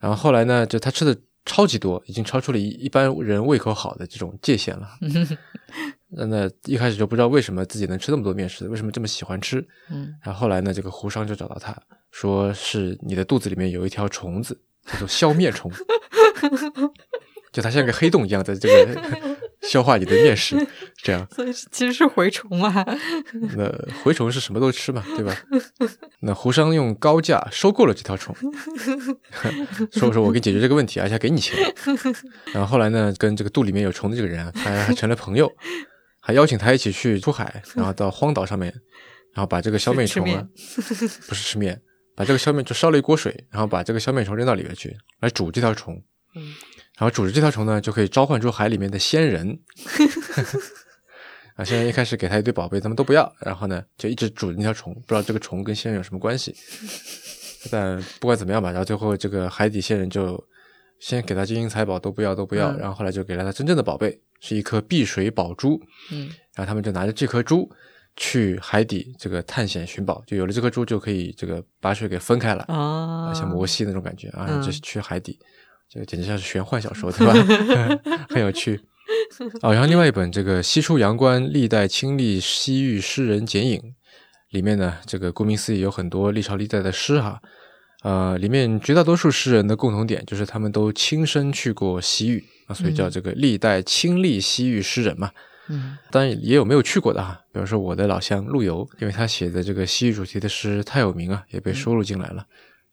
[0.00, 4.88] 然后后来呢，就他吃的超级多，已经超出了一一般人胃口好的这种界限了。
[6.16, 9.66] 那那一开始就不知道为什么自己能吃那么多面食，为什么这么喜欢吃。
[9.90, 11.76] 嗯然后后来呢，这个胡商就找到他，
[12.10, 15.70] 说是你的肚子里面有一条虫子，叫做消面虫，
[17.54, 19.00] 就它像个黑洞一样，在这个
[19.62, 20.56] 消化你的面食，
[20.96, 21.24] 这样。
[21.30, 22.84] 所以其实是蛔虫啊。
[23.56, 23.70] 那
[24.02, 25.32] 蛔虫是什么都吃嘛，对吧？
[26.20, 28.34] 那胡商用高价收购了这条虫，
[29.92, 31.56] 说说我给你解决这个问题，而且还给你钱。
[32.52, 35.48] 然后后来呢，跟这个肚里面有虫的这个人啊，他还成了朋友，
[36.20, 38.74] 还邀请他一起去出海，然后到荒岛上面，
[39.32, 40.44] 然后把这个消灭虫啊，
[41.28, 41.80] 不是吃面，
[42.16, 45.94] 把这个消灭就烧了一锅水，然后把这个消灭虫扔到里面去，来煮这条虫。
[46.36, 46.52] 嗯
[46.98, 49.58] 然后煮着这条虫呢，就可以召唤出海里面的仙人。
[51.56, 56.54] 啊，仙人一开始给他一堆宝贝，他们都不要，然后呢，就一直煮着那条虫，不知道这个虫跟仙人有什么关系。
[57.70, 60.42] 但不管怎么样吧，然后最后这个海底仙人就
[60.98, 65.80] 先给他金银财宝都不要都不要，嗯然后后来就给了他真正的宝贝，是一颗碧水宝珠。
[66.10, 67.70] 嗯然后他们就拿着这颗珠
[68.16, 72.64] 去海底这个探险寻宝，就有了这颗珠就可以这个把水给分开了。
[72.64, 75.38] 啊，像摩西那种感觉啊，嗯就是去海底，
[75.94, 77.32] 这个简直像是玄幻小说，对吧？
[78.28, 78.80] 很有趣。
[79.62, 83.78] 哦，然后另外一本这个《西出阳关历代清历西域诗人剪影》
[84.50, 87.40] 里面呢，这个顾名思义有很多历朝历代的诗哈，
[88.02, 95.30] 呃，里面绝大多数诗人的共同点就是他们都亲身去过西域啊，所以叫这个历代亲历西域诗人嘛。
[95.68, 102.46] 嗯，当然也有没有去过的哈，比如说我的老乡陆游，因为他写的这个西域主题的诗太有名啊，也被收录进来了。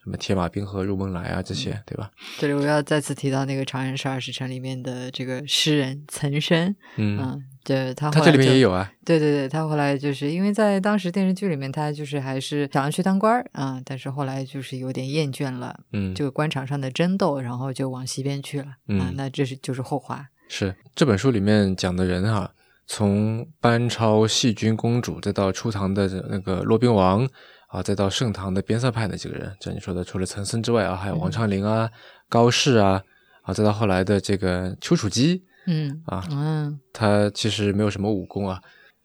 [0.04, 2.10] 什么铁马冰河入梦来啊，这些对吧？
[2.40, 8.92] 这里我要再次提到那个《长安十二时辰》里面的这个诗人岑参，嗯，对他他这里面也有啊。
[9.06, 19.14] 对对对，他后来就是因为在当时电视剧里面，他就是还是想要去当官儿啊，但是后来就是有点厌倦了，嗯，这个官场上的争斗，然后就往西边去了啊。
[19.16, 20.26] 那这是就是后话。
[20.50, 22.52] 是这本书里面讲的人哈，
[22.88, 27.30] 从班超细菌公主，再到初唐的那个骆宾王。
[27.72, 31.90] 啊，再到盛唐的边塞派的几个人，像你说的，除了岑参之外啊，还有王昌龄啊、
[32.28, 33.02] 高适啊，
[33.44, 38.60] 啊，再到后来的这个丘处机，嗯啊，嗯，他其实没有什么武功啊，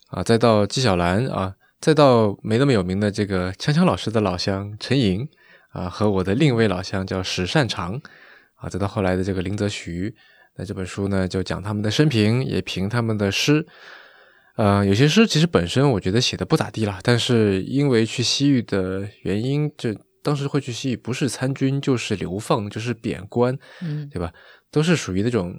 [0.08, 5.28] 啊，再到纪晓岚啊，再到没那么有名的这个锵锵老师的老乡陈寅
[5.70, 8.00] 啊，和我的另一位老乡叫史善长
[8.56, 10.12] 啊，再到后来的这个林则徐，
[10.56, 13.64] 那这本书呢就讲他们的生平，也评他们的诗。
[14.56, 24.32] 呃，有些诗其实本身我觉得写的不咋地啦，但是因为去西域的原因，就当时会去西域不是参军就是流放就是贬官，嗯，对吧？
[24.70, 25.54] 都是属于那种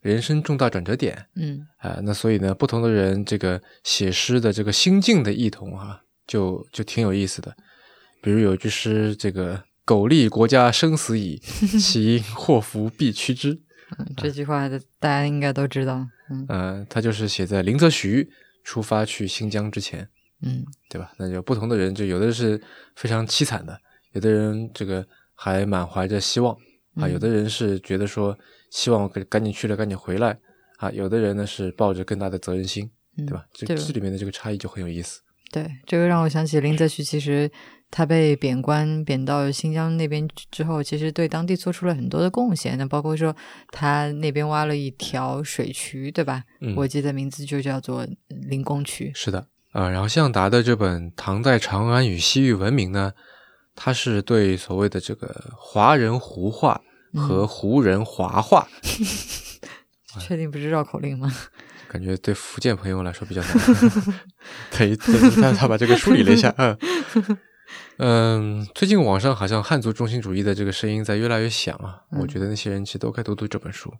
[0.00, 7.54] 人生重大转折点，嗯啊，那所以呢，不同的人这个写诗的这个心境的异同啊，就就挺有意思的。
[8.22, 11.36] 比如有一句诗，这个“苟利国家生死以，
[11.78, 13.60] 其因祸福必趋之”，
[14.16, 16.08] 这句话的大家应该都知道。
[16.48, 18.28] 嗯，他就是写在林则徐
[18.64, 20.08] 出发去新疆之前，
[20.42, 21.12] 嗯，对吧？
[21.18, 22.60] 那就不同的人，就有的是
[22.96, 23.78] 非常凄惨的，
[24.12, 26.56] 有的人这个还满怀着希望
[26.96, 28.36] 啊，有的人是觉得说
[28.70, 30.38] 希望赶紧去了，赶紧回来
[30.78, 33.46] 啊，有的人呢是抱着更大的责任心，对吧？
[33.52, 35.20] 这这里面的这个差异就很有意思。
[35.50, 37.50] 对，这个让我想起林则徐，其实。
[37.90, 42.76] 他被贬官贬到新疆那边之后，其实对当地做出了很多的贡献。
[42.76, 43.34] 那包括说
[43.70, 46.44] 他那边挖了一条水渠，对吧？
[46.60, 49.10] 嗯，我记得名字就叫做灵公渠。
[49.14, 53.12] 是的，啊，然后向达的这本《唐代长安与西域文明》呢，
[53.74, 56.80] 它是对所谓的这个华人胡话
[57.14, 58.68] 和胡人华话，
[60.20, 61.32] 确定不是绕口令吗？
[61.88, 63.52] 感觉对福建朋友来说比较难。
[64.70, 64.94] 对，
[65.40, 66.76] 他他把这个梳理了一下，嗯。
[68.00, 72.02] 嗯，最近网上好像汉族中心主义的这个声音在越来越响啊。
[72.12, 73.92] 我觉得那些人其实都该读读这本书。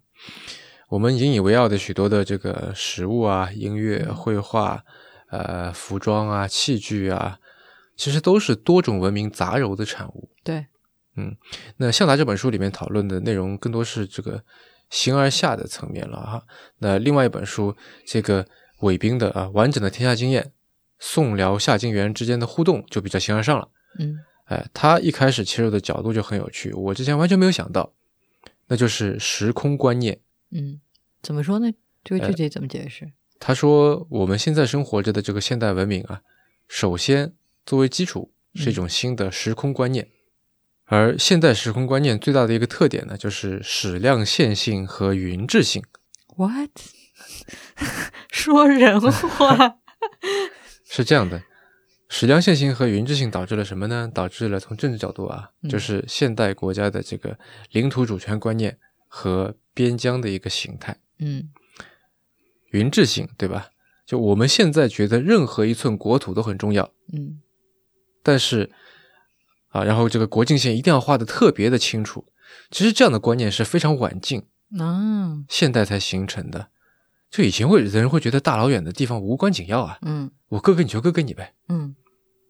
[0.87, 4.81] 我们引以为傲的许多的这个食物啊、音乐、绘画、
[5.29, 7.39] 呃、服装啊、器具啊，
[7.97, 10.29] 其实都是多种文明杂糅的产物。
[10.45, 10.67] 对，
[11.17, 11.35] 嗯，
[11.75, 14.41] 那向达这本书里面讨论的内容更多是这个
[14.89, 16.43] 形而下的层面了哈。
[16.77, 17.75] 那另外一本书，
[18.07, 18.45] 这个
[18.79, 20.53] 韦冰的啊完整的天下经验。
[21.01, 27.93] 宋辽夏金元之间的互动就比较形而上了，嗯，哎，他一开始切入的角度就很有趣，我之前完全没有想到，
[28.67, 30.19] 那就是时空观念。
[30.51, 30.79] 嗯，
[31.21, 31.71] 怎么说呢？
[32.03, 33.11] 这个具体怎么解释？
[33.39, 36.21] 他说，我们现在生活着的这个现代文明啊，
[36.67, 37.33] 首先
[37.65, 40.09] 作为基础是一种新的时空观念，
[40.85, 45.83] 而现代时空观念最大的一个特点呢，就是矢量线性和匀质性。
[46.35, 46.71] What？
[48.31, 49.77] 说人话。
[50.85, 51.43] 是这样的，
[52.09, 54.09] 矢量线性和云质性导致了什么呢？
[54.11, 57.37] 导致了从政治角度啊，就是现代国家的这个
[57.71, 60.97] 领土主权观念和边疆的一个形态。
[61.19, 61.49] 嗯，
[62.71, 63.69] 云质性对吧？
[64.05, 66.91] 就我们现在觉得任何一寸国土都很重要。
[67.13, 67.41] 嗯，
[68.23, 68.71] 但是
[69.69, 72.25] 啊，然后这个国境线一定要画的特别的清楚。
[72.71, 74.47] 其实这样的观念是非常晚近
[74.79, 76.69] 啊，现代才形成的。
[77.29, 81.95] 就以前会人会觉得大老远的地方无关紧要啊，嗯，我哥哥你就割给你呗，嗯，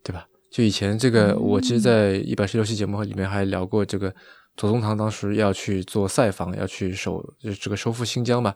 [0.04, 0.26] 对吧？
[0.52, 4.14] 就以前这个，我其实，在一百十六期节目里面还聊过这个，
[4.58, 8.54] 左宗棠当时要去做塞防，要去守，就这个收复新疆嘛，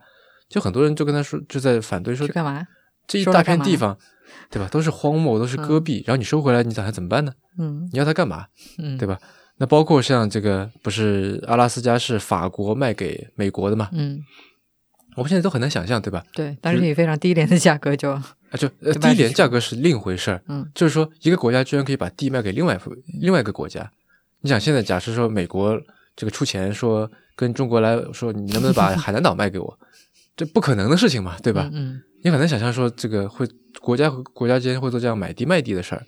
[0.49, 2.65] 就很多人就跟他说，就在反对说，干嘛？
[3.05, 3.95] 这一大片地方，
[4.49, 4.67] 对吧？
[4.69, 7.31] 都是荒漠，都是戈壁，然后你收回来，你打算怎么办呢？
[7.59, 8.47] 嗯，你要它干嘛？
[8.79, 9.19] 嗯，对吧？
[9.57, 13.89] 那包括像这个，不是阿拉斯加是法国卖给美国的嘛？
[13.91, 14.19] 嗯。
[15.15, 16.23] 我们现在都很难想象，对吧？
[16.33, 18.23] 对，但是以非常低廉的价格就啊，
[18.57, 20.41] 就低廉价格是另一回事儿。
[20.47, 22.79] 嗯，就是说，一个国家居然可以把地卖给另外
[23.21, 23.91] 另外一个国家。
[24.41, 25.79] 你想，现在假设说美国
[26.15, 29.79] 这个出钱说跟中国来说，你能不能把海南岛卖给我？
[30.35, 31.69] 这不可能的事情嘛，对吧？
[31.71, 33.47] 嗯，你很难想象说这个会
[33.79, 36.05] 国家和国家之间会做这样买地卖地的事儿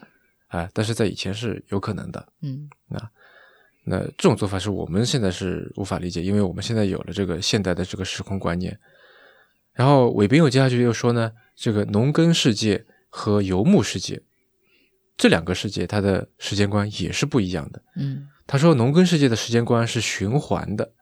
[0.47, 0.68] 啊。
[0.74, 2.28] 但是在以前是有可能的。
[2.41, 3.10] 嗯，啊，
[3.86, 8.78] 那这种做法是我们现在是无法理解，因为我们现在有了这个现代的这个时空观念。
[9.76, 14.23] 然后韦宾又接下去又说呢，这个农耕世界和游牧世界
[15.15, 17.84] 这两个世界，它的时间观也是不一样的。
[17.97, 20.93] 嗯他说，农耕世界的时间观是循环的，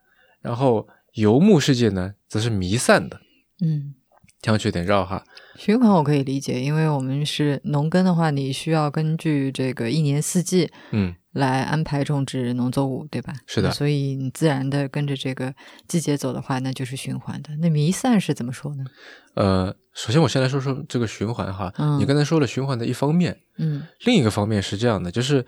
[0.41, 3.19] 然后游牧世界呢，则是弥散的。
[3.59, 3.95] 嗯，
[4.41, 5.26] 听上去有点绕哈。
[5.57, 13.34] 循环我可以理解，因为我们是农耕的话，你需要根据这个一年四季嗯，来安排种植农作物，对吧？
[13.46, 15.54] 是的所以你自然的跟着这个
[15.88, 17.56] 季节走的话，那就是循环的。
[17.58, 18.86] 那弥散是怎么说呢？
[19.34, 21.74] 呃，首先我先来说说这个循环哈。
[21.78, 25.44] 嗯你刚才说了循环的一方面，嗯另一个方面是这样的，就是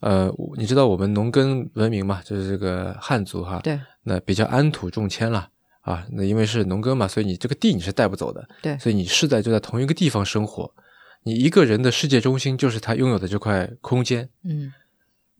[0.00, 5.48] 呃，你知道我们农耕文明嘛，就是这个汉族哈，对那比较安土重迁了
[5.80, 6.06] 啊。
[6.10, 10.70] 那因为是农耕嘛，所以你这个地你是带不走的，对所以你世代就在同一个地方生活。
[11.24, 14.72] 你一个人的世界中心就是他拥有的这块空间，嗯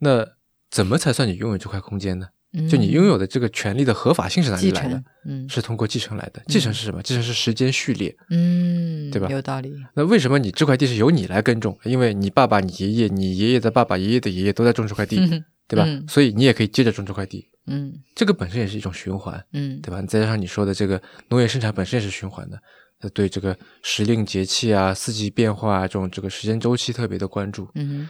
[0.04, 0.26] 那
[0.68, 2.26] 怎么才算你拥有这块空间呢？
[2.54, 6.42] 嗯，就你拥有的这个权利的合法性是哪里来的？，嗯是通过继承来的。
[6.48, 7.00] 继承是什么？
[7.02, 8.14] 继承是时间序列。
[8.30, 9.72] 嗯，对吧有道理。
[9.94, 11.78] 那为什么你这块地是由你来耕种？
[11.84, 15.84] 因为你爸爸、你爷爷、你爷爷的爸爸、爷爷的爷爷都在种这块地，嗯对吧？
[15.86, 20.00] 嗯所以你也可以接着种这块地，嗯这个本身也是一种循环，嗯对吧？
[20.00, 22.58] 你再加上你说的这个农业生产本身也是循环的，
[23.00, 27.70] 那对这个时令节气啊、四季变化啊这种这个时间周期特别的关注。
[27.76, 28.08] 嗯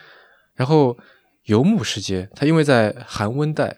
[0.55, 0.97] 然后
[1.45, 3.77] 游牧时节，它因为在寒温带，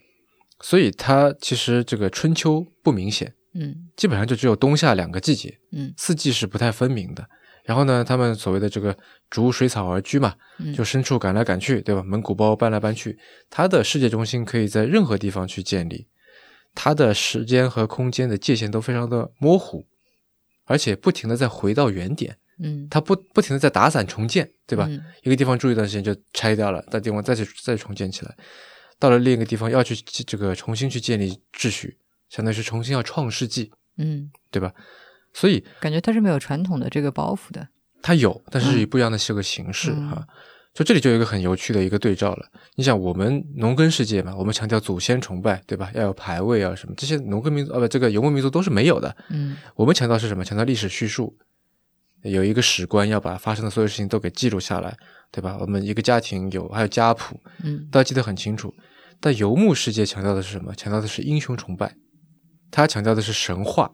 [0.60, 7.26] 所以它其实这个春秋不明显，嗯基本上就只有冬夏两个季节，嗯四季是不太分明的。
[7.64, 8.94] 然后呢，他们所谓的这个
[9.30, 12.02] 逐水草而居嘛，嗯，就牲畜赶来赶去，对吧？
[12.02, 16.06] 蒙古包搬来搬去，它的世界中心可以在任何地方去建立，
[16.74, 19.86] 它的时间和空间的界限都非常的模糊，
[20.66, 24.86] 而且不停的在回到原点，嗯它不不停的在打散重建，对吧？
[24.88, 28.34] 嗯一个地方住一段时间就拆掉了，到地方再去再重建起来，
[28.98, 29.94] 到了另一个地方要去
[30.24, 31.98] 这个重新去建立秩序，
[32.28, 34.72] 相当于是重新要创世纪，嗯，对吧？
[35.32, 37.68] 所以感觉它是没有传统的这个包袱的。
[38.02, 40.26] 它有，但是嗯以不一样的这个形式嗯哈。
[40.74, 42.46] 就这里就有一个很有趣的一个对照了。
[42.74, 45.88] 你想，我们农耕世界嘛，我们强调祖先崇拜，对吧？
[45.94, 49.16] 要有排位啊什么，这些农耕民族啊不，这个游牧民族都是没有的。
[49.30, 50.44] 嗯我们强调是什么？
[50.44, 51.36] 强调历史叙述，
[52.24, 54.96] 有一个史官要把发生的所有事情都给记录下来，
[55.30, 55.56] 对吧？
[55.60, 58.72] 我们一个家庭有还有家谱，嗯都要记得很清楚。
[59.20, 60.74] 但游牧世界强调的是什么？
[60.74, 61.94] 强调的是英雄崇拜，
[62.70, 63.90] 它强调的是神话，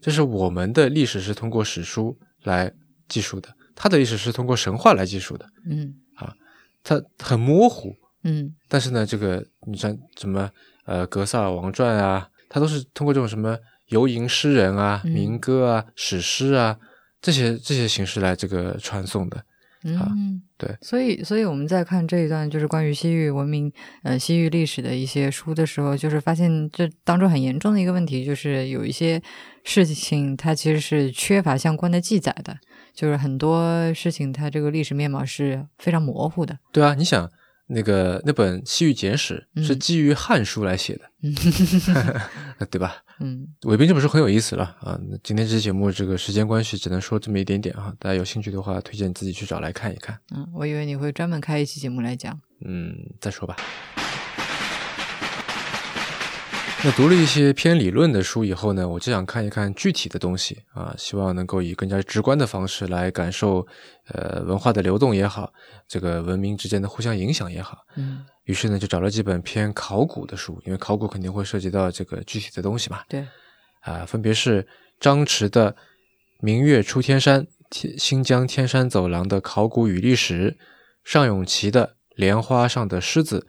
[0.00, 2.72] 就是我们的历史是通过史书来
[3.08, 6.32] 记述的，他的历史是通过神话来记述的，嗯啊
[6.84, 7.94] 它很模糊。
[8.24, 10.48] 嗯但是呢，这个你像什么
[10.84, 13.58] 呃《格萨尔王传》啊，它都是通过这种什么
[13.88, 16.78] 游吟诗人啊、嗯民歌啊、史诗啊
[17.22, 19.42] 这些这些形式来这个传送的。
[19.84, 23.72] 嗯，对，所以，所以我们在看这一段就是关于西域文明、
[24.04, 29.20] 呃西域历史的一些书的时候，就是发现这当中很严重的一个问题，就是有一些
[29.64, 32.56] 事情它其实是缺乏相关的记载的，
[32.94, 36.56] 就是很多事情它这个历史面貌是非常模糊的。
[36.70, 37.28] 对啊，你想
[37.66, 41.34] 那个那本《西域简史》是嗯基于《汉书》来写的，嗯
[42.70, 42.96] 对吧？
[43.20, 44.98] 嗯韦斌这本书很有意思了啊！
[45.22, 47.94] 今天这期节目这个时间关系，只能说这么一点点啊。
[47.98, 50.18] 大家有兴趣的话，推荐自己去找来看一看。
[50.34, 52.40] 嗯，我以为你会专门开一期节目来讲。
[52.64, 53.56] 嗯，再说吧。
[56.84, 63.64] 那读了一些偏理论的书以后呢，我就想看一看具体的东西啊，希望能够以更加直观的方式来感受，
[64.08, 65.52] 呃，文化的流动也好，
[65.86, 67.78] 这个文明之间的互相影响也好。
[67.94, 73.02] 嗯，于是呢，就找了几本偏考古的书，因为考古肯定会涉及到这个具体的东西嘛。
[73.08, 73.24] 对，
[73.82, 74.66] 啊，分别是
[74.98, 75.70] 张弛的
[76.40, 80.58] 《明月出天山》、天新疆天山走廊的考古与历史，
[81.04, 83.46] 尚永琪的《莲花上的狮子》、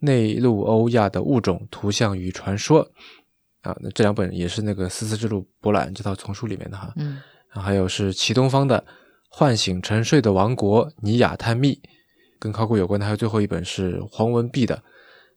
[0.00, 2.88] 内陆欧亚的物种图像与传说。
[3.62, 6.92] 啊，那这两本也是那个丝丝之路博览这套丛书里面的哈。
[6.96, 8.78] 嗯然后还有是齐东方的
[9.30, 11.72] 《唤醒沉睡的王国：尼雅探秘》，
[12.38, 14.76] 跟考古有关的还有最后一本是黄文弼的《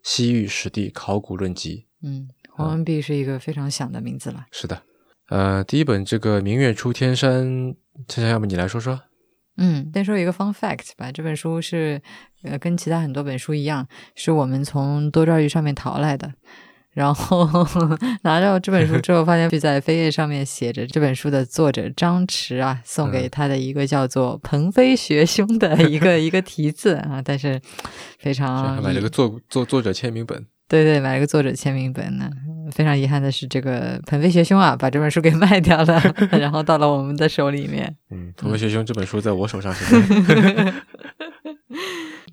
[0.03, 1.85] 西域史地考古论集》。
[2.05, 4.45] 嗯，黄文弼是一个非常响的名字了。
[4.51, 4.83] 是的，
[5.29, 7.47] 呃，第一本这个《明月出天山》，
[8.07, 8.99] 倩倩，要不你来说说？
[9.55, 11.09] 嗯，先说一个 fun fact 吧。
[11.11, 12.01] 这本书是
[12.43, 16.31] 呃跟其他很多本书一样，是我们从多抓鱼上面淘来的。
[16.91, 17.47] 然后
[18.23, 27.61] 拿到这本书之后，发现在扉页上面写着这本书的作者张弛啊送给他的一个叫做“鹏飞学兄”的一个 一个题字啊，但是
[28.17, 30.45] 非常还买了个作作作者签名本。
[30.67, 32.29] 对对，买了个作者签名本呢。
[32.71, 36.01] 非常遗憾的是，这个鹏飞学兄啊，把这本书给卖掉了，
[36.37, 39.73] 然后到了我们的手里面，嗯，《鹏飞学兄》这本书在我手上。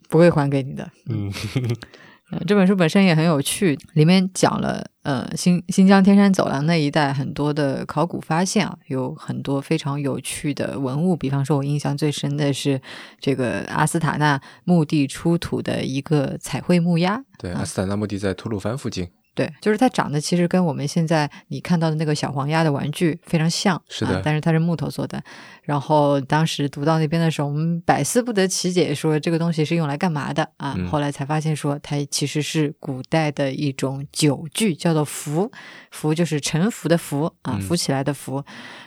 [0.08, 0.90] 不会还给你的。
[1.08, 1.32] 嗯，
[2.32, 11.14] 呃这本书本身也很有趣，里面讲了呃新新疆天山走廊那一带很多的考古发现啊，有很多非常有趣的文物。
[11.16, 12.80] 比方说，我印象最深的是
[13.20, 17.22] 这个阿斯塔纳墓地出土的一个彩绘木鸭。
[17.38, 19.08] 对，阿斯塔纳墓地在吐鲁番附近。
[19.36, 25.22] 对，就是它长得其实跟我们现在你看到的那个小黄鸭的玩具非常像，是的，但是它是木头做的。
[25.62, 30.74] 然后当时读到那边的时候，我们百思不得其解，说这个东西是用来干嘛的啊？
[30.90, 35.50] 后来才发现说它其实是古代的一种酒具，叫做浮，
[35.90, 38.42] 浮就是沉浮的浮啊，浮起来的浮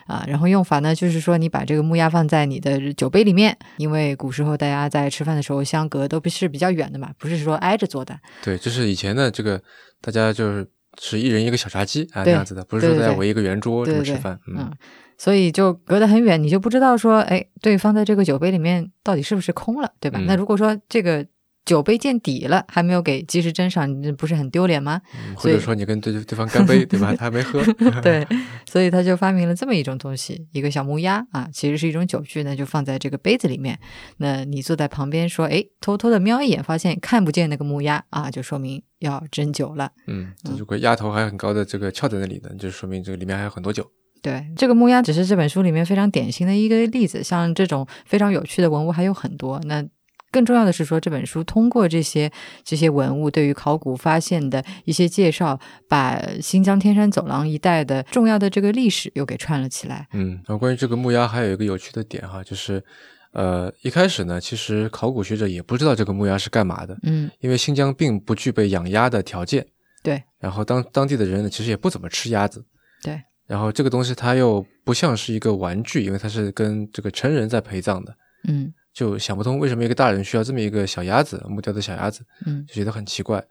[0.10, 0.26] 啊。
[0.28, 8.20] 然后用法呢，就是说你把这个木鸭放在你的酒杯里面，因为古时候大家在吃饭的时候相隔都不是比较远的嘛，不是说挨着坐的。
[8.44, 9.62] 对，就是以前的这个。
[10.02, 10.66] 大家就是
[10.98, 14.72] 是一人一个小茶几啊，这样子的，不是说在围一个圆桌这么吃饭，嗯，
[15.18, 20.18] 所以就隔得很远，你就不知道说，哎，对方的这个酒杯里面到底是不是空了，对吧？
[20.26, 21.28] 那如果说这个。
[21.70, 25.00] 酒杯见底了，还没有给及时斟上，你不是很丢脸吗？
[25.36, 27.14] 或者说你跟对对方干杯， 对吧？
[27.14, 27.62] 他还没喝。
[28.02, 28.26] 对，
[28.66, 33.78] 所以他就发明了这么一种东西，一个小木鸭啊，其实是一种酒具呢，就放在这个杯子里面。
[34.18, 39.92] 那你坐在旁边说，哎，偷偷的瞄一眼，发现看不见那个木鸭啊，就说明要斟酒了。
[40.08, 43.86] 嗯，如果鸭头还很高的这个翘在那里呢，就说明这个里面还有很多酒。
[44.24, 49.62] 对，这个木鸭只是这本书里面非常典型的一个例子，像这种非常有趣的文物还有很多。
[49.66, 49.86] 那。
[50.32, 52.32] 更重要的是说，这本书通过这些
[52.64, 60.08] 这些文物对于考古发现的一些介绍，把新疆天山走廊一带的重要的这个历史又给串了起来。
[60.14, 62.84] 嗯，然后关于这个木鸭还有一个有趣的点哈，就是
[63.32, 66.98] 呃一开始呢，其实考古学者也不知道这个木鸭是干嘛的。
[67.04, 69.66] 嗯，因为新疆并不具备养鸭的条件。
[70.04, 70.22] 对。
[70.40, 72.64] 然后当当地的人呢，其实也不怎么吃鸭子。
[73.04, 73.20] 对。
[73.48, 78.16] 然后这个东西它又不像是一个玩具，因为它是跟这个成人在陪葬的。
[78.48, 78.72] 嗯。
[79.00, 83.42] 就想不通为什么一个大人需要这么一个小鸭子，木雕的小鸭子，嗯，就觉得很奇怪。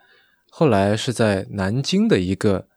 [0.50, 2.68] 后来是在南京的一个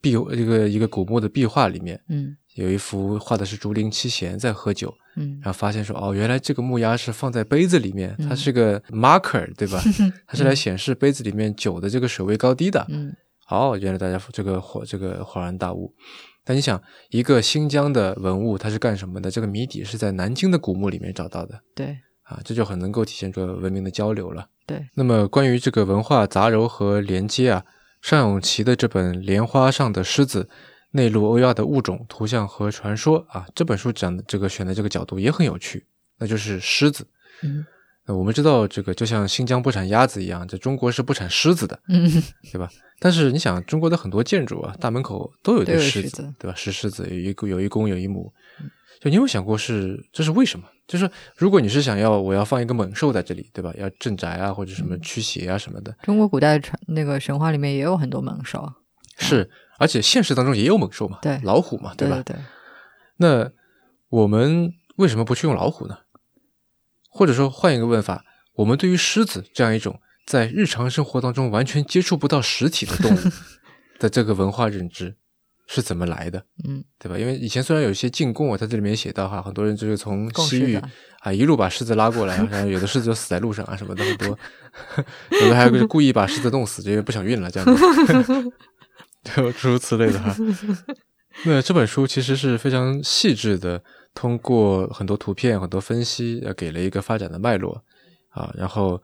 [0.00, 9.82] 壁一个一个古墓的壁画里面，嗯，有一幅画的是竹林七贤在喝酒，嗯，然后发现说哦，原来这个木鸭是放在杯子里面，它是个 marker，对吧？
[10.24, 12.86] 它是来显示杯子里面酒的这个水位高低的。
[12.90, 13.12] 嗯，
[13.48, 15.92] 哦，原来大家这个恍这个恍然大悟。
[16.46, 19.30] 但你想，一个新疆的文物，它是干什么的？
[19.30, 21.58] 这个谜底是在南京的古墓里面找到的。
[21.74, 24.48] 对，啊，这就很能够体现出文明的交流了。
[24.66, 24.86] 对。
[24.94, 27.64] 那么，关于这个文化杂糅和连接啊，
[28.02, 30.48] 尚永琪的这本《莲花上的狮子：
[30.90, 35.86] 内陆欧亚的物种、图像和传说》啊，这本书讲的这个选的这个角度也很有趣，
[36.18, 37.06] 那就是狮子。
[37.42, 37.64] 嗯。
[38.06, 42.06] 那我们知道，这个就像新疆不产鸭子一样，这中国是不产狮子的，嗯，
[42.52, 42.68] 对吧？
[43.00, 46.54] 但是你想，中国的很多建筑啊，大门口都有对狮子，对吧？
[46.54, 48.30] 石狮子有一有一公有一母，
[49.00, 50.66] 就你有想过是这是为什么？
[50.86, 53.72] 就是如果你是想要我要放一个猛兽在这里，对吧？
[53.78, 55.96] 要镇宅啊，或者什么驱邪啊什么的。
[56.02, 58.72] 中国古代传那个神话里面也有很多猛兽，
[59.18, 62.22] 是，而且现实当中也有猛兽嘛，对，老虎嘛，对吧？
[62.24, 62.36] 对。
[63.16, 63.50] 那
[64.08, 65.98] 我们为什么不去用老虎呢？
[67.10, 68.24] 或者说换一个问法？
[68.56, 73.18] 我们对于狮子这样一种在日常生活当中完全接触不到实体的动物
[73.98, 75.16] 的这个文化认知
[75.66, 76.44] 是怎么来的？
[76.68, 77.18] 嗯，对吧？
[77.18, 80.80] 因为以前虽然有一些进贡啊，在这里面写到哈，很多人就是从西域
[81.20, 84.38] 啊一路把狮子拉过来，然后有的狮子就死在路上啊什么的很多，
[85.42, 88.52] 有的还有故意把狮子弄死，因为不想运了这样子，
[89.24, 90.36] 就诸如此类的哈。
[91.44, 93.82] 那这本书其实是非常细致的，
[94.14, 97.84] 通过很多图片、很多分析，呃，给了一个发展的脉络。
[98.34, 99.00] 啊，然后，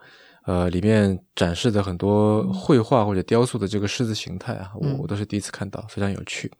[0.50, 6.50] 呃，里面展示的很多绘画或者雕塑的这个狮子形态啊，我我都是第一次看到，非常有趣。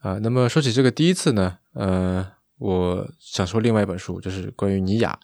[0.00, 5.18] 啊，那么说起这个第一次呢，呃，我想说另外一本书，就是关于尼雅。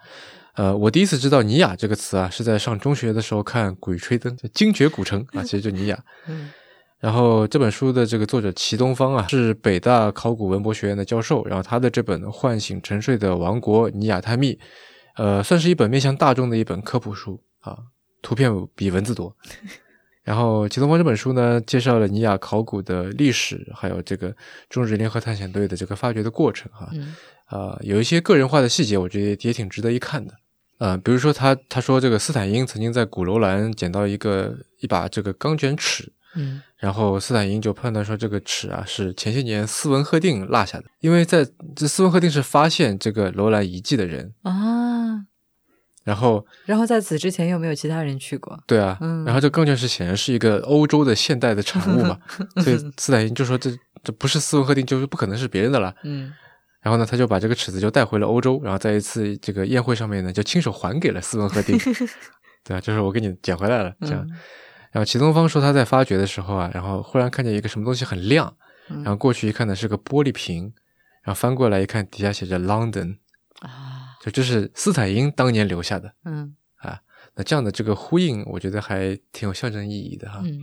[0.54, 6.04] 呃，我第一次知道尼雅这个词啊，是在上中学的时候看《鬼吹灯》，精绝古城啊，其实就尼雅。
[6.28, 6.48] 嗯。
[7.00, 14.54] 然后这本书的这个作者齐东方啊，是北大考古文博学院的教授，然后他的这本《唤醒沉睡的王国：尼雅探秘》。
[15.16, 17.78] 呃，算是一本面向大众的一本科普书啊，
[18.22, 19.36] 图片比文字多。
[20.24, 24.34] 然后齐东方这本书呢，介绍了尼亚考古的历史，还有这个
[24.70, 26.88] 中日联合探险队的这个发掘的过程哈。
[27.46, 30.34] 啊，有一些个人化的细节，我觉得也挺值得一看的。
[30.78, 36.12] 呃，比如说他他说这个斯坦因曾经在古楼兰捡到一个一把这个钢卷尺。
[36.34, 41.46] 嗯，然后斯坦因就判断说，这个尺啊是前些年斯文赫定落下的，因为在
[41.76, 44.91] 这斯文赫定是发现这个楼兰遗迹的人啊。
[46.04, 48.58] 然后，然后在此之前又没有其他人去过。
[48.66, 52.18] 对啊，然后这更卷石显然是一个欧洲的现代的产物嘛，
[52.62, 53.70] 所以斯坦因就说这
[54.02, 55.94] 这不是斯文赫定，就是不可能是别人的了。
[56.04, 56.32] 嗯，
[56.80, 61.78] 然后呢，他就把这个尺子就带回了欧洲，然后在一次这个宴会上面呢，就亲手还给了斯文赫定。
[62.64, 64.24] 对啊，就是我给你捡回来了，这样。
[64.28, 64.32] 嗯
[64.92, 68.54] 然后齐东方说他在发掘的时候啊，然后忽然看见一个什么东西很亮，
[68.90, 70.64] 嗯然后过去一看呢是个玻璃瓶，
[71.22, 73.16] 然后翻过来一看底下写着 London，
[73.60, 73.91] 啊，
[74.22, 76.14] 就这是斯坦因当年留下的。
[76.24, 76.98] 嗯啊
[77.34, 80.40] 那这样的这个呼应，我觉得还挺有象征意义的哈。
[80.44, 80.60] 嗯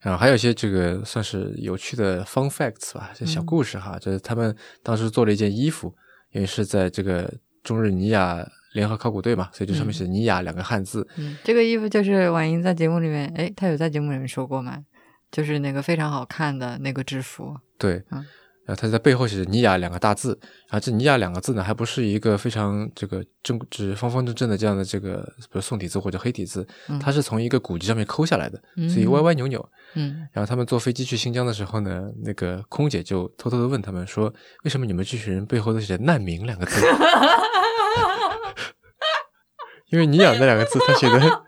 [0.00, 5.94] 然后还有一些这个算是有趣的 fun facts 吧，这小嗯故事哈，就是他们当时做了一件衣服，
[6.32, 7.30] 因为是在这个
[7.62, 8.42] 中日尼亚
[8.72, 11.06] 联合考古队嘛，所以这上面写尼亚两个汉字。
[11.18, 14.82] 嗯，这个衣服就是婉莹在节目里面，诶，她有在节目里面说过吗？
[15.30, 18.24] 就是那个非常好看的那个制服，对，嗯
[18.70, 29.68] 然后它在背后写着尼亚两个大字，然后这尼亚两个字呢，还不是一个非常这个正直方方正正的这样的这个，比如宋体字或者黑体字，嗯它是从一个古籍上面抠下来的，嗯所以歪歪扭扭。
[29.94, 36.80] 嗯然后他们坐飞机去新疆的时候呢，那个空姐就偷偷的问他们说：“为什么你们这群人背后都写着难民两个字？”
[39.90, 41.18] 因为尼亚那两个字，他写的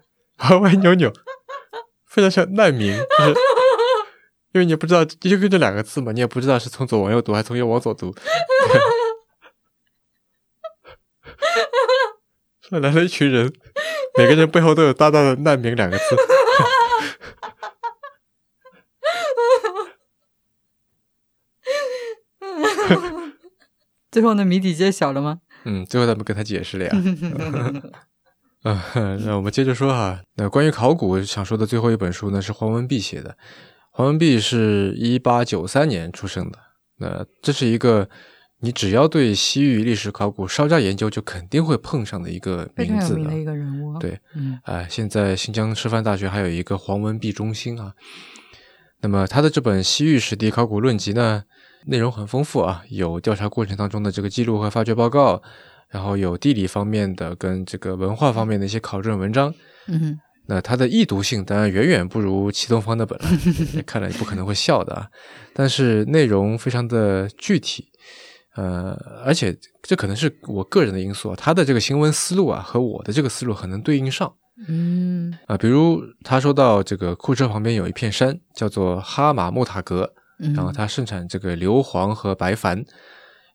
[0.51, 1.13] 歪歪扭扭，
[2.09, 3.35] 非常像难民，就是
[4.53, 8.15] 因为你不知道就就这两个字嘛，你也不知道是从左往右读还是从右往左读。
[12.61, 13.53] 说来了一群人，
[14.17, 16.05] 每个人背后都有大大的“难民”两个字。
[24.11, 25.41] 最后那，谜底揭晓了吗？
[25.65, 26.93] 嗯，最后咱们跟他解释了呀。
[28.63, 28.93] 啊，
[29.25, 30.21] 那我们接着说哈。
[30.35, 33.37] 那关于考古想说的最后一本书呢，是黄文弼写的。
[33.93, 36.59] 黄文弼是一八九三年出生的。
[36.99, 38.09] 那这是一个
[38.61, 43.45] 你只要对西域历史考古稍加研究，就肯定会碰上的一个名字的一啊。
[43.45, 43.99] 个人物。
[43.99, 47.93] 对，嗯哎，现在新疆师范大学还有一个黄文弼中心啊。
[49.01, 51.45] 那么他的这本《西域史地考古论集》呢，
[51.87, 55.43] 内容很丰富啊，有调查过程当中的这个记录和发掘报告，
[55.91, 59.53] 然后有地理方面的跟这个文化方面的一些考证文章。
[59.89, 63.29] 嗯那它的易读性当然远远不如齐东方的本了，
[63.87, 65.09] 看了也不可能会笑的啊。
[65.55, 67.89] 但是内容非常的具体，
[68.57, 68.93] 呃，
[69.25, 74.35] 而且这可能是我个人的因素啊，他的这个行文思路啊和我的这个思路很能对应上。
[74.69, 82.77] 嗯啊，比如他说到这个库车旁边有一片山，叫做哈马木塔格，嗯，然后它盛产这个硫磺和白矾，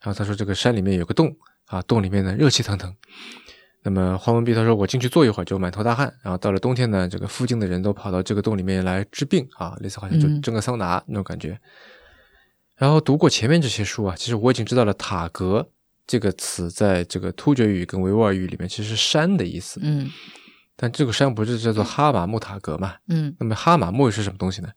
[0.02, 1.36] 然后他说这个山里面有个洞
[1.68, 2.94] 啊，洞里面呢热气腾腾。
[3.84, 11.58] 那么黄文碧他说我进去坐一会儿就满头大汗，然后到了冬天呢，这个附近的人都跑到这个洞里面来治病啊，类似好像就嗯蒸个桑拿那种感觉。
[12.76, 15.70] 然后读过前面这些书啊，其实我已经知道了塔格
[16.06, 20.10] 这个词在这个突厥语跟维吾尔语里面其实是山的意思，嗯
[20.76, 22.96] 但这个山不是叫做哈马木塔格嘛？
[23.08, 24.70] 嗯那么哈马木是什么东西呢？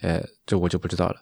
[0.00, 1.16] 呃，这我就不知道了。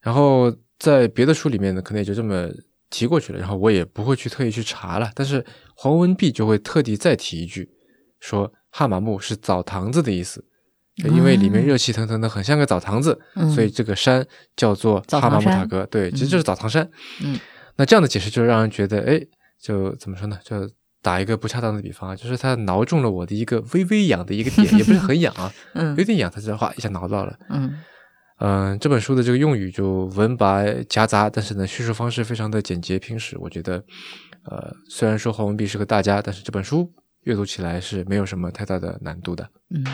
[0.00, 2.48] 然后在别的书里面呢，可能也就这么
[2.92, 5.10] 提过去了，然后我也不会去特意去查了。
[5.14, 7.68] 但是黄文弼就会特地再提一句，
[8.20, 10.44] 说哈马木是澡堂子的意思，
[10.96, 14.24] 因为里面热气腾腾的，很像个澡堂子，嗯所以这个山
[14.54, 15.84] 叫做哈马木塔格。
[15.86, 16.88] 对，其实就是澡堂山。
[17.22, 17.40] 嗯
[17.76, 19.18] 那这样的解释就让人觉得，哎，
[19.58, 20.38] 就怎么说呢？
[20.44, 20.70] 就
[21.00, 27.34] 打一个不恰当的比方啊，就是他挠中了我的一个微微痒的一个点，也不是很痒啊，嗯有点痒，他这话一下挠到了。
[27.48, 27.74] 嗯
[28.44, 33.38] 嗯、这本书的这个用语就文白夹杂，但是呢，叙述方式非常的简洁平实。
[33.38, 33.84] 我觉得，
[34.44, 39.48] 呃，虽然说黄文碧是个大家，但是这本书阅读起来是没有什么太大的难度的。
[39.70, 39.86] 嗯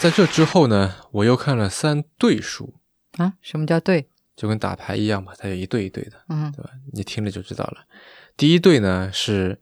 [0.00, 2.74] 在这之后呢，我又看了三对书，
[3.18, 4.08] 啊，什么叫对？
[4.34, 6.12] 就跟打牌一样嘛，它有一对一对的。
[6.28, 6.70] 嗯对吧？
[6.92, 7.78] 你听了就知道了。
[8.36, 9.60] 第一对呢是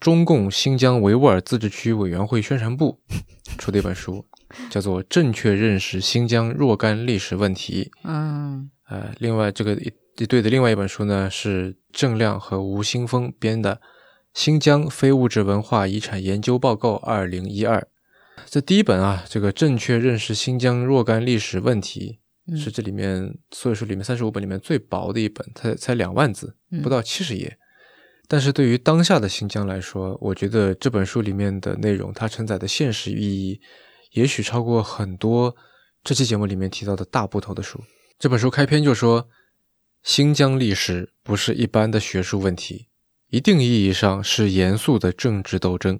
[0.00, 3.00] 中共新疆维吾尔自治区委员会宣传部
[3.58, 4.24] 出的一本书，
[4.70, 7.90] 叫做《正确认识新疆若干历史问题》。
[8.04, 13.76] 嗯呃，另外这个一一对的另外一本书呢是郑亮和吴新峰编的
[14.32, 17.78] 《新疆非物质文化遗产研究报告二零一二》。
[18.46, 27.58] 这第一本啊，这个正确认识新疆若干历史问题，嗯是这里面所有书里面三十五本里面最薄的一本，才才两万字，嗯不到七十页。
[28.30, 33.60] 但是对于当下的新疆来说，我觉得这本书里面的内容，它承载的现实意义，
[34.12, 35.56] 也许超过很多
[36.04, 37.82] 这期节目里面提到的大部头的书。
[38.18, 39.28] 这本书开篇就说，
[40.02, 42.88] 新疆历史不是一般的学术问题，
[43.30, 45.98] 一定意义上是严肃的政治斗争。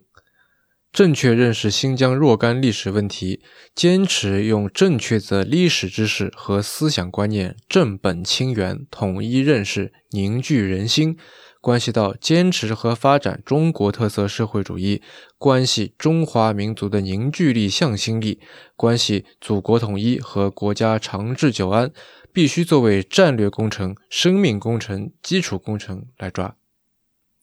[0.90, 3.42] 正确认识新疆若干历史问题，
[3.74, 11.18] 坚持用正确的历史知识和思想观念正本清源，统一认识，凝聚人心，
[11.60, 15.02] 关系到坚持和发展中国特色社会主义，
[15.38, 18.40] 关系中华民族的凝聚力、向心力，
[18.76, 21.90] 关系祖国统一和国家长治久安，
[22.32, 26.54] 必须作为战略工程、生命工程、基础工程来抓。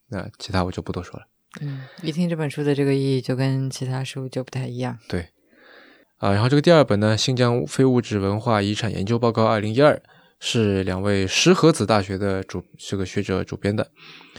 [0.08, 1.28] 那其他我就不多说了。
[1.62, 4.98] 嗯，一听这本书的这个意义，就跟其他书就不太一样。
[5.10, 5.30] 对，
[6.18, 9.96] 啊，然后这个第二本呢，《新疆非物质文化遗产研究报告二零一二》，
[10.40, 13.90] 是两位石河子大学的主这个学者主编的，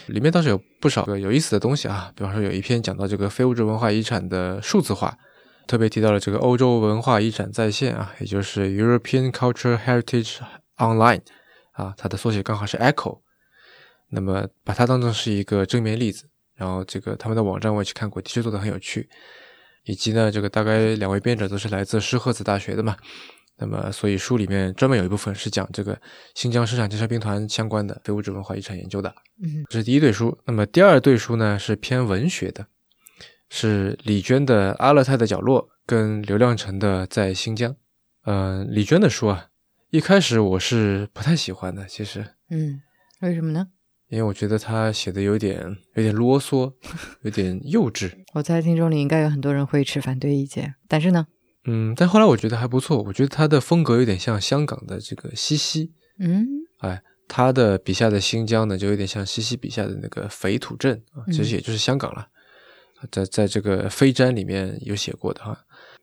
[0.07, 5.17] 里面倒是有不少个有意思的东西啊，比方说有一篇讲到这个非物质文化遗产的数字化，
[5.67, 10.39] 特别提到了这个欧洲文化遗产在线啊，也就是 European Cultural Heritage
[10.77, 11.23] Online
[11.73, 13.21] 啊，它的缩写刚好是 ECHO，
[14.11, 16.29] 那么把它当成是一个正面例子。
[16.55, 19.07] 然后这个他们的网站我也去看过，的确做的很有趣，
[19.85, 22.97] 以及呢，这个大概两位编者都是来自石河子大学的嘛，
[23.59, 25.99] 那么所以书里面专门有一部分是讲这个
[26.35, 30.39] 新疆生产建设兵团相关的非物质文化遗产研究的，嗯，这是第一对书。
[30.45, 32.67] 那么第二对书呢是偏文学的，
[33.49, 37.73] 是李娟的《阿勒泰的角落》跟刘亮程的《在新疆》。
[38.25, 39.47] 嗯，李娟的书啊，
[39.91, 42.83] 一开始我是不太喜欢的，其实，嗯，
[43.21, 43.69] 为什么呢？
[44.09, 46.73] 因为我觉得他写的有点有点啰嗦，
[47.23, 48.13] 有点幼稚。
[48.35, 51.27] 我猜听众里应该有很多人会持反对意见，但是呢，
[51.67, 53.03] 嗯，但后来我觉得还不错。
[53.03, 56.47] 我觉得他的风格有点像香港的这个西西，嗯，
[56.79, 62.29] 哎，他的笔下的新疆呢，就有点像西西笔下的那个肥土镇啊，其实也就是香港了，
[63.11, 65.59] 在在这个飞毡里面有写过的哈。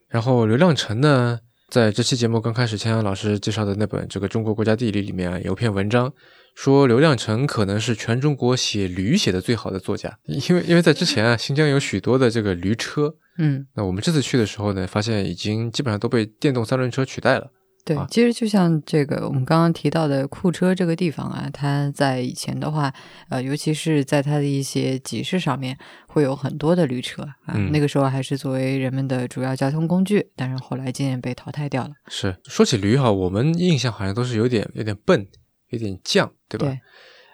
[0.10, 1.40] 然后刘亮程呢，
[1.70, 6.14] 在这期节目刚开始，千阳老师介绍的那本这个《中国国家地理》里面有篇文章。
[6.56, 17.52] 说刘亮程可能是全中国写驴写的最好的作家，因为因为在之前啊，新疆有许多的这个驴车，嗯，那我们这次去的时候呢，发现已经基本上都被电动三轮车取代了。
[17.86, 22.94] 对，其实就像这个我们刚刚提到的库车这个地方啊，它在以前的话，
[23.28, 25.78] 呃，尤其是在它的一些集市上面，
[26.08, 31.90] 会有很多的驴车啊，那个时候还是作为人们的主要交通工具，但是后来渐渐被淘汰掉了。
[32.08, 35.28] 是说起驴哈，我们印象好像都是有点有点笨。
[35.74, 36.78] 有点犟，对吧？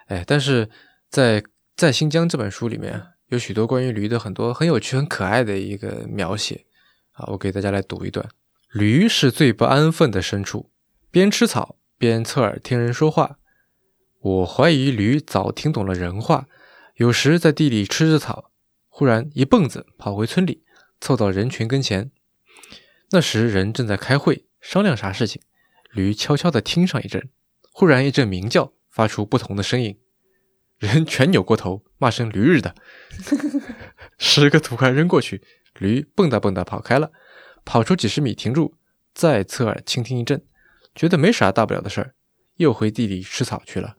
[0.08, 0.70] 哎，但是
[1.10, 1.44] 在
[1.76, 6.66] 在新疆这本书里面，有许多关于驴的很多很有趣、很可爱的一个描写
[7.12, 8.28] 啊，我给大家来读一段：
[8.72, 10.72] 驴是最不安分的牲畜，
[11.12, 13.38] 边吃草边侧耳听人说话。
[14.22, 16.48] 我怀疑驴早听懂了人话，
[16.96, 18.52] 有时在地里吃着草，
[18.88, 20.64] 忽然一蹦子跑回村里，
[21.00, 22.12] 凑到人群跟前。
[23.12, 25.42] 那时人正在开会商量啥事情，
[25.92, 27.30] 驴悄悄地听上一阵。
[27.80, 29.98] 忽然一阵鸣叫，发出不同的声音，
[30.80, 32.76] 人全扭过头，骂声“驴日的
[34.20, 35.42] ”，十个土块扔过去，
[35.76, 37.14] 驴蹦跶蹦跶跑开了，
[37.64, 38.76] 跑出几十米停住，
[39.14, 40.44] 再侧耳倾听一阵，
[40.94, 42.16] 觉得没啥大不了的事儿，
[42.58, 43.96] 又回地里吃草去了。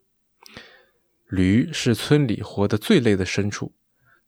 [1.26, 3.72] 驴是村里活得最累的牲畜，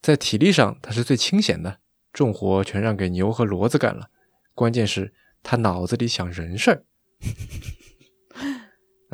[0.01, 1.81] 在体力上它是最清闲的，
[2.15, 4.09] 重活全让给牛和骡子干了，
[4.55, 6.85] 关键是它脑子里想人事儿。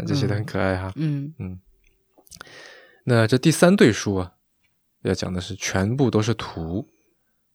[0.06, 1.58] 这写的很可爱哈，嗯嗯。
[3.04, 4.32] 那这第三对书啊，
[5.02, 6.88] 要讲的是全部都是图，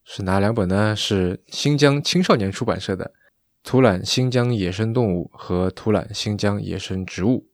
[0.03, 0.95] 是哪两本呢？
[0.95, 3.05] 是新疆青少年出版社的
[3.63, 7.47] 《图览新疆野生动物》和《图览新疆野生植物》。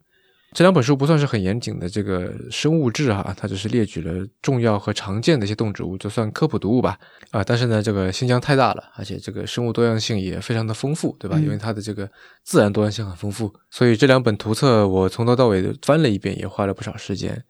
[0.51, 6.97] 这两本书不算是很严谨的这个生物志哈，它只是列举了重要和常见的一些动植物，就算科普读物吧。
[7.29, 11.37] 啊，但是呢，这个新疆太大了，而且这个生物多样性也非常的丰富，对吧？
[11.37, 12.09] 因为它的这个
[12.43, 17.43] 自然多样性很丰富，所以这两本图册我从头到尾翻了一遍，也花了不少时间。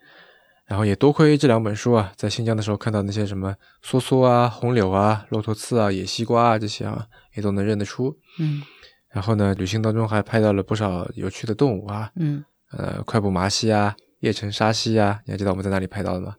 [0.65, 8.15] 然后也多亏这两本书啊，在新疆的时候看到那些什么梭梭啊、红柳啊、骆驼刺啊、野西瓜啊这些啊，也都能认得出。
[8.39, 8.61] 嗯。
[9.09, 12.11] 然后呢，旅行当中还拍到了不少有趣的动物啊。
[12.17, 12.43] 嗯。
[12.71, 16.35] 呃，快步麻蜥啊，叶城沙蜥啊，你还记得我们在哪里拍到的吗？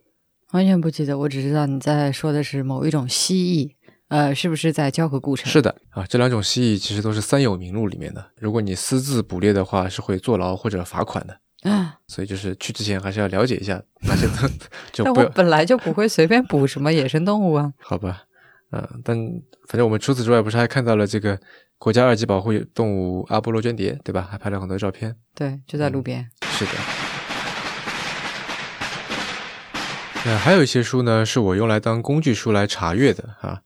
[0.52, 3.72] 完全不记得，我只知道你在说的是某一种蜥蜴，
[4.08, 5.50] 呃，是不是在交河故城？
[5.50, 11.98] 是的啊，这两种蜥蜴其实都是三有名录里面的，如果你私自捕猎的话，是会坐牢或者罚款的啊。
[12.08, 14.26] 所以就是去之前还是要了解一下那些
[14.92, 17.72] 就 但我本来就不会随便捕什么野生动物啊。
[17.78, 18.24] 好吧，
[18.70, 19.16] 嗯，但
[19.68, 21.38] 反正我们除此之外，不是还看到了这个。
[21.80, 24.28] 国家二级保护动物阿波罗绢蝶，对吧？
[24.30, 25.16] 还拍了很多照片。
[25.34, 26.28] 对，就在路边。
[26.42, 26.72] 是的。
[30.26, 33.62] 那还有一些书呢，是我用来当工具书来查阅的啊。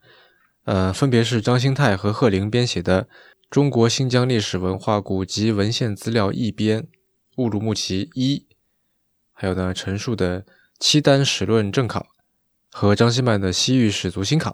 [0.63, 3.03] 呃，分别是张兴泰和贺林编写的
[3.51, 6.83] 《中国新疆历史文化古籍文献资料译编》
[7.39, 8.47] 《乌鲁木齐一》，
[9.33, 10.43] 还有呢陈述的
[10.79, 12.01] 《契丹史论正考》
[12.71, 14.53] 和张希曼的《西域史族新考》。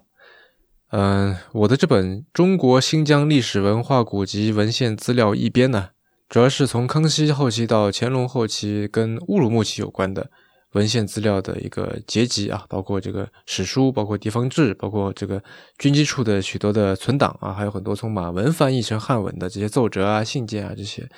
[0.92, 5.90] 嗯，我的这本《中国新疆历史文化古籍文献资料一编》呢，
[6.28, 10.28] 主要是从康熙后期到乾隆后期跟乌鲁木齐有关的
[10.72, 15.40] 文献资料的一个结集啊，包括这个史书，包括地方志，包括这个
[15.78, 21.08] 军机处的许多的存档啊，还有很多从马文翻译成汉文的这些奏折啊、信件啊这些。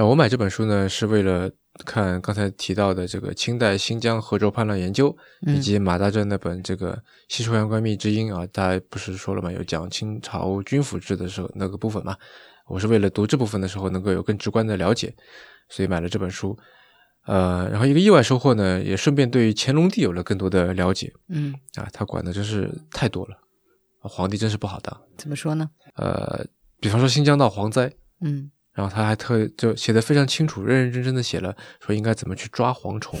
[0.00, 1.50] 然后我买这本书呢，是为了
[1.84, 6.94] 看刚才提到的这个清代新疆河州叛乱研究，以及马大正那本这个
[7.28, 12.16] 《西出阳关密之音》啊，大家不是说了嘛，有讲清朝军府制的时候那个部分嘛。
[12.66, 15.14] 我是为了读这部分的时候能够有更直观的了解，
[15.68, 16.58] 所以买了这本书。
[17.26, 21.12] 呃，然后一个意外收获呢，也顺便对乾隆帝有了更多的了解。
[21.28, 23.36] 嗯，啊，他管的真是太多了，
[24.00, 24.98] 皇帝真是不好当。
[25.18, 25.68] 怎么说呢？
[25.96, 26.46] 呃，
[26.80, 27.92] 比方说新疆闹蝗灾，
[28.22, 28.50] 嗯
[28.80, 31.54] 然后他还特就写的非常清楚，认认真真的写了
[31.84, 33.20] 说应该怎么去抓蝗虫，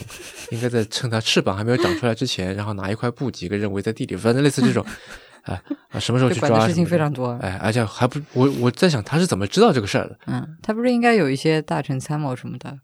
[0.52, 4.82] 应该在趁它翅膀还没有长出来之前，然后拿一块布几个人围在地里，反正类似这种，
[5.44, 6.48] 哎啊，什么时候去抓？
[6.48, 7.32] 这管的事情非常多。
[7.42, 10.18] 哎，而且还不，我我在想他是怎么知道这个事儿的？
[10.28, 12.78] 嗯，他不是应该有一些大臣参谋什么的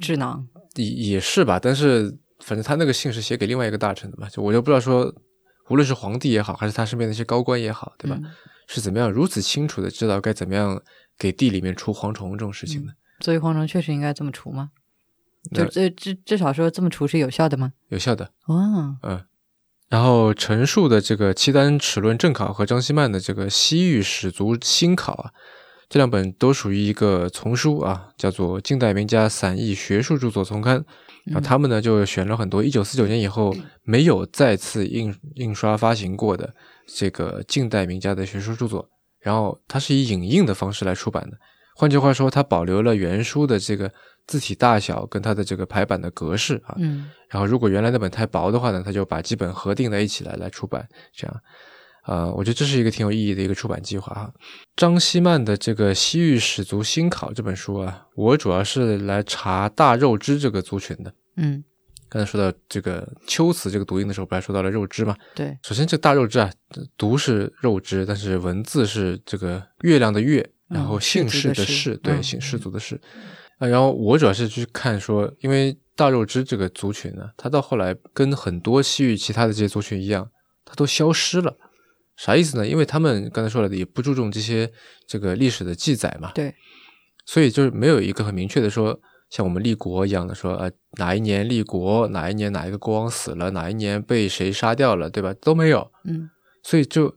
[0.00, 0.44] 智囊？
[0.74, 5.14] 也也是吧，但是反正他那个信是写给另外一个大臣的嘛，就我就不知道说，
[5.68, 8.18] 无论是皇帝也好，还是他身边的一些高官也好，对吧？
[8.20, 8.24] 嗯
[8.68, 10.80] 是怎么样如此清楚的知道该怎么样
[11.22, 12.92] 给地里面除蝗虫这种事情呢？
[13.20, 14.70] 所以蝗虫确实应该这么除吗？
[15.54, 17.72] 就那这至至少说这么除是有效的吗？
[17.90, 19.24] 有效的，哦，嗯。
[19.88, 25.30] 然后陈述的这个《契丹齿论正考》和张希曼的这个《西域史族新考》啊，
[25.88, 30.80] 这两本都属于一个丛书啊，叫做《近代名家散佚学术著作丛刊》。
[31.26, 33.54] 然后他们呢就选了很多一九四九年以后
[33.84, 36.52] 没有再次印印刷发行过的
[36.84, 38.88] 这个近代名家的学术著作，
[39.22, 41.36] 然后它是以影印的方式来出版的。
[41.74, 43.90] 换句话说，它保留了原书的这个
[44.26, 46.74] 字体大小跟它的这个排版的格式啊。
[46.78, 51.40] 嗯然后如果原来那本太薄的话呢，它就把几本合订在一起来来出版，这样，
[52.04, 54.30] 呃，我觉得这是一个挺有意义的一个出版计划哈。
[54.76, 61.14] 张希曼的这个《西域史族新考》这本书啊，我主要是来查大肉支这个族群的。
[61.38, 61.64] 嗯，
[62.12, 65.16] 刚才说到这个秋词这个读音的时候，不还说到了肉汁嘛？
[65.34, 66.50] 对，首先这个大肉汁啊，
[66.98, 73.00] 读是肉汁，但是文字是这个月亮的月，然后嗯姓氏的氏对，嗯姓氏族的氏。
[73.56, 80.30] 啊，然后我主要是去看说，因为大肉汁这个族群呢，它到后来跟很多西域其他的这些族群一样，
[80.66, 81.56] 它都消失了。
[82.18, 82.68] 啥意思呢？
[82.68, 84.70] 因为他们刚才说了的，也不注重这些
[85.06, 86.54] 这个历史的记载嘛，对，
[87.24, 89.00] 所以就是没有一个很明确的说，
[89.32, 95.32] 像我们立国一样的说，呃，哪一年立国，哪一年哪一个国王死了，哪一年被谁杀掉了，对吧？
[95.40, 96.28] 都没有，嗯
[96.62, 97.16] 所以就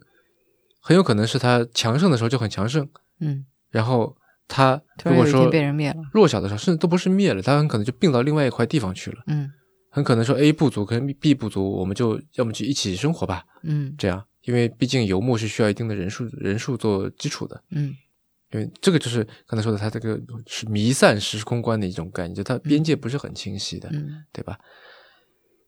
[0.79, 2.87] 很有可能是他强盛的时候就很强盛，
[3.19, 4.15] 嗯，然后
[4.47, 5.97] 他如果说被人灭了。
[6.13, 9.17] 弱小的时候，甚至都不是灭了，他很可能就并到另外一块地方去了。
[9.27, 9.51] 嗯
[9.89, 17.61] 很可能说 A 部族跟 B 部族，我们就要么就一起生活吧，嗯这样，因为毕竟游牧是需要一定的人数人数做基础的。
[17.71, 17.93] 嗯
[18.51, 24.57] 因为这个就是刚才说的，它这个是弥散时空观的一种概念，就它边界不是很清晰的，嗯对吧？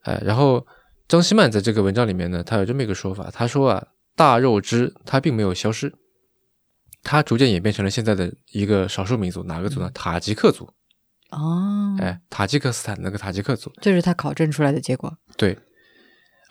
[0.04, 0.66] 哎，然后
[1.08, 5.94] 张希曼在这个文章里面呢，他有这么一个说法，他说啊，大肉支它并没有消失，
[7.04, 9.90] 它逐渐演变成了现在的一个少数民族，哪个族呢？
[9.94, 10.66] 塔吉克族，
[11.32, 15.18] 哦，哎，塔吉克斯坦那个塔吉克族，这是他考证出来的结果。
[15.36, 15.58] 对，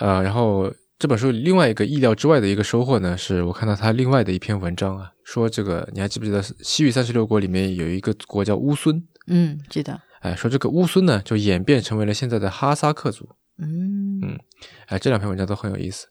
[0.01, 10.01] 呃，然后这本书另外一个意料之外的一个收获呢，是我看到他另外的一篇文章啊，说这个你还记不记得西域三十六国里面有一个国叫乌孙，嗯，记得。
[10.21, 13.29] 哎，说这个乌孙呢就演变成为了现在的哈萨克族，
[13.59, 14.39] 嗯嗯
[14.87, 16.07] 哎，这两篇文章都很有意思，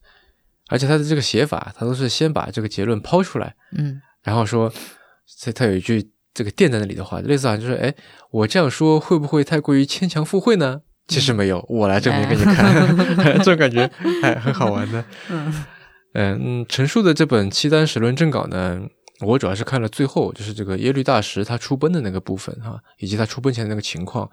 [0.67, 4.71] 而且他的这个写法，他都是先把这个结论抛出来，嗯然后说，
[5.41, 7.93] 他他有一句这个垫在那里的话，类似好像就是，哎，
[8.29, 10.81] 我这样说会不会太过于牵强附会呢？
[11.08, 12.97] 其实没有，我来证明给你看，
[13.39, 13.89] 这种感觉
[14.22, 15.03] 还很好玩的。
[15.30, 15.53] 嗯
[16.14, 18.82] 嗯嗯，陈述的这本《契丹史论正稿》呢，
[19.20, 24.30] 我主要是看了最后，就是这个耶律大石他出奔的那个部分哈、以及他出奔前的那个情况。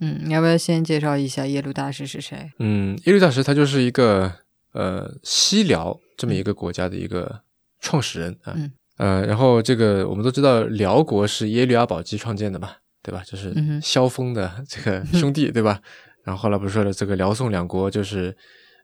[0.00, 2.50] 嗯，你要不要先介绍一下耶律大石是谁？
[2.58, 4.32] 嗯，耶律大石他就是一个
[4.72, 7.40] 呃西辽这么一个国家的一个
[7.80, 8.52] 创始人啊。
[8.56, 12.70] 嗯呃，然后这个我们都知道，辽国是耶律阿保机创建的嘛，
[13.02, 13.22] 对吧？
[13.26, 15.82] 就是萧峰的这个兄弟，对吧？
[16.26, 18.36] 然后后来不是说了，这个辽宋两国就是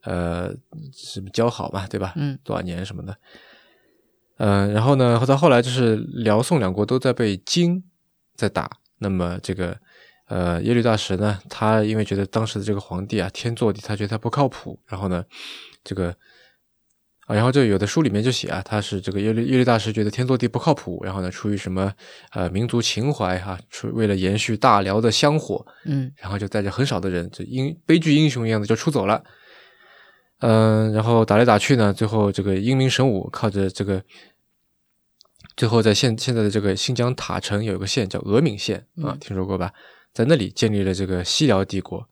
[0.04, 0.54] 呃
[0.94, 2.12] 什么交好嘛，对吧？
[2.14, 3.16] 嗯多少年什么的。
[4.38, 7.82] 嗯、然后呢，到后来就是辽宋两国都在被金
[8.36, 9.76] 在打，那么这个
[10.28, 15.24] 呃耶律大石呢，他因为觉得当时的这个皇帝啊天作地，他觉得他不靠谱，然后呢，
[15.82, 16.16] 这个
[17.26, 21.92] 啊，然后就有的书里面就写啊，他是这个耶律耶律大石觉得天作地不靠谱，然后呢，出于什么
[22.32, 29.22] 呃民族情怀哈、出为了延续大辽的香火，嗯然后就带着很少的人，就英悲剧英雄一样的就出走了。
[30.40, 34.02] 嗯、然后打来打去呢，最后这个英明神武，靠着这个，
[35.56, 39.72] 最后在现现在的这个新疆塔城有一个县叫峨敏县啊嗯，听说过吧？
[40.12, 42.08] 在那里建立了这个西辽帝国。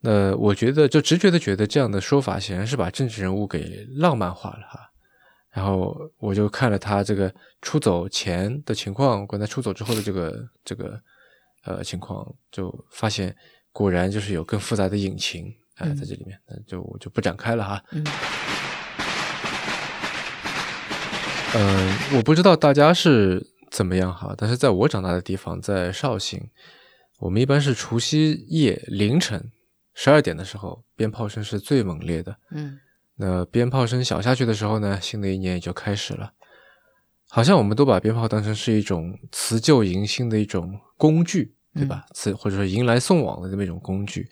[0.00, 4.90] 那我觉得，就直觉的觉得这样的说法显然是把政治人物给浪漫化了哈。
[5.50, 11.00] 然后我就看了他这个出走前的情况，跟他出走之后的这个这个
[11.64, 13.34] 呃情况，就发现
[13.72, 17.82] 果然就是有更复杂的隐情哎、嗯在这里面，那就我就不展开了哈。
[17.90, 18.04] 嗯
[21.52, 26.48] 嗯，我不知道大家是怎么样哈，但是在我长大的地方，在绍兴，
[27.18, 29.50] 我们一般是除夕夜凌晨
[30.02, 32.34] 十二点的时候，鞭炮声是最猛烈的。
[32.52, 32.78] 嗯
[33.16, 36.32] 那鞭炮声小下去的时候呢，新的一年也就开始了。
[37.28, 42.06] 好像我们都把鞭炮当成是一种辞旧迎新的一种工具，对吧？
[42.14, 44.26] 辞或者说迎来送往的这么一种工具。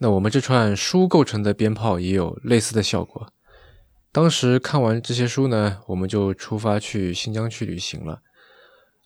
[0.00, 3.30] 那我们这串书构成的鞭炮也有类似的效果。
[4.10, 8.22] 当时看完这些书呢，我们就出发去新疆去旅行了。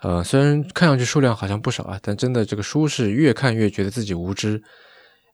[0.03, 4.63] 呃，虽然看上去数量好像不少啊，但真的这个书是越看越觉得自己无知。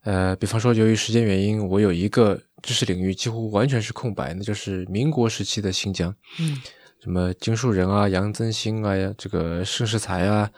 [0.09, 6.57] 呃，比方说，由于时间原因，我有一个知识领域几乎完全是空白，那就是民国时期的新疆，嗯
[7.03, 10.51] 什么金树人啊、杨增新啊、呀，这个盛世才啊，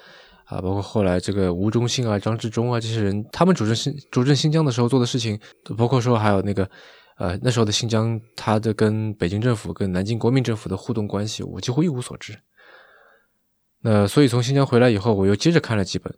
[0.44, 5.36] 啊，包括后来这个吴忠信啊、张治中啊这些人，他们主政新主政新疆的时候做的事情，
[5.76, 6.70] 包括说还有那个
[7.18, 12.38] 呃那时候的新疆，他的跟北京政府、跟南京国民政府的互动关系，我几乎一无所知。
[13.82, 16.14] 那所以从新疆回来以后，我又接着看了几本，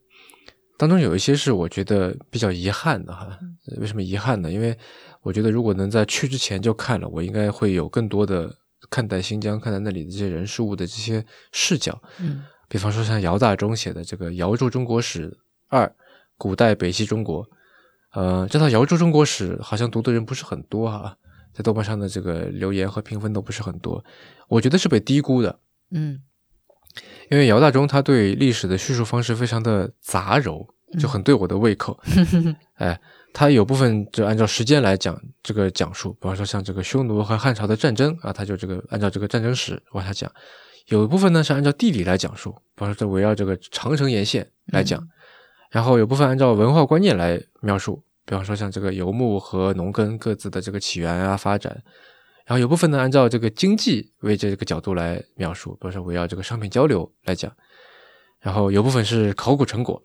[0.77, 3.39] 当中有一些是我觉得比较遗憾的哈。
[3.79, 4.51] 为什么遗憾呢？
[4.51, 4.77] 因为
[5.21, 8.53] 我觉得如果能在去之前就看了，我应该会有更多的
[8.91, 12.03] 看待新疆、看待那里的这些人事物的这些视角。
[12.19, 15.37] 嗯比方说像姚大中写的这个《瑶柱中国史
[15.69, 15.95] 二：
[16.39, 17.45] 古代北西中国》，
[18.15, 21.15] 呃，这套《瑶柱中国史》好像读的人不是很多哈，
[21.53, 24.03] 在豆瓣上的这个留言和评分都不是很多，
[24.49, 25.59] 我觉得是被低估的。
[25.91, 26.23] 嗯
[27.33, 30.67] 因为姚大中他对历史的叙述方式非常的杂糅，
[31.01, 31.99] 就很对我的胃口。
[32.77, 33.01] 哎，
[33.33, 40.29] 他有部分就按照时间来讲这个讲述，比方说像这个匈奴和汉朝的战争啊，他就这个按照这个战争史往下讲；
[40.89, 45.01] 有一部分呢是按照地理来讲述，比方说这围绕这个长城沿线来讲；
[45.71, 51.83] 然后有部分按照文化观念来描述，比方说像这个游牧和农耕各自的这个起源啊发展。
[52.53, 57.51] 然后有部分呢，按照这个经济为这个角度来描述，比如说围绕这个商品交流来讲，
[58.43, 60.03] 然后有部分是考古成果，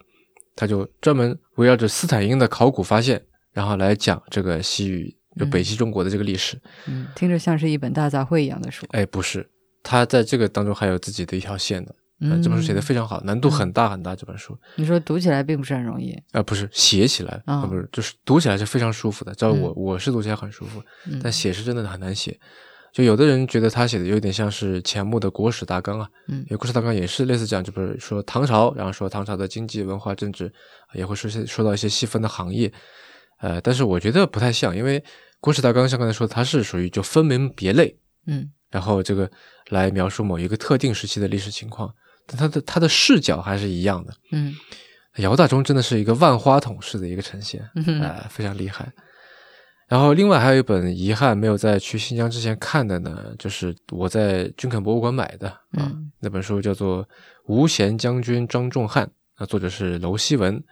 [0.56, 3.22] 他就专门围绕着斯坦因的考古发现，
[3.52, 6.58] 然后来讲这个西域就北西中国的这个历史。
[6.86, 8.86] 嗯，听着像是一本大杂烩一样的书。
[8.92, 9.50] 哎，不是，
[9.84, 11.94] 他在这个当中还有自己的一条线的。
[12.20, 14.16] 呃嗯，这本书写的非常好，难度很大很大。
[14.16, 16.18] 这本书，你说读起来并不是很容易。
[16.32, 19.34] 呃，不是写起来，啊呃不是，就是读起来是非常舒服的。
[19.36, 22.40] 知道我、嗯我是读起来很舒服，嗯但写是真的很难写。
[22.92, 30.52] 就有的人觉得他写的有点像是钱穆的国史大纲啊，嗯因为国史大纲也是类似这样，就比如说唐朝，然后说唐朝的经济、文化、政治，
[30.94, 32.72] 也会说些说到一些细分的行业，
[33.42, 35.04] 呃，但是我觉得不太像，因为
[35.40, 39.30] 国史大纲像刚才说的，它是属于就分门别类，嗯然后这个
[39.70, 41.94] 来描述某一个特定时期的历史情况，
[42.28, 44.14] 但它的他的视角还是一样的。
[44.32, 44.54] 嗯
[45.18, 48.88] 姚大忠真的是一个万花筒式的一个呈现，嗯呃，非常厉害。
[49.88, 57.04] 然后另外还有一本遗憾没有在去新疆之前看的呢，就是我在军垦博物馆买的啊，嗯那本书叫做
[57.48, 59.06] 《吴贤将军张仲汉》，
[59.40, 60.64] 那，作者是楼希文。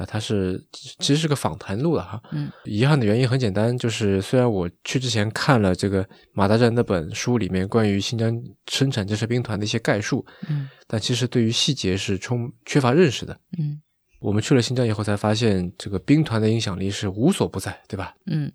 [0.00, 2.22] 啊，它是其实是个访谈录了哈。
[2.32, 8.34] 嗯，遗憾的原因很简单，就是虽然我去之前看了这个马大战那本书里面关于新疆
[8.66, 13.38] 生产建设兵团的一些概述，嗯但其实对于细节是充缺乏认识的。
[13.58, 13.78] 嗯
[14.20, 18.14] 我们去了新疆以后才发现，这个兵团的影响力是无所不在，对吧？
[18.26, 18.50] 嗯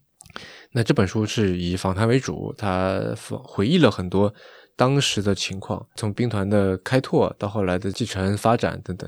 [0.71, 3.01] 那这本书是以访谈为主，他
[3.43, 4.33] 回忆了很多
[4.75, 9.07] 当时的情况，从兵团的开拓到后来的继承发展等等。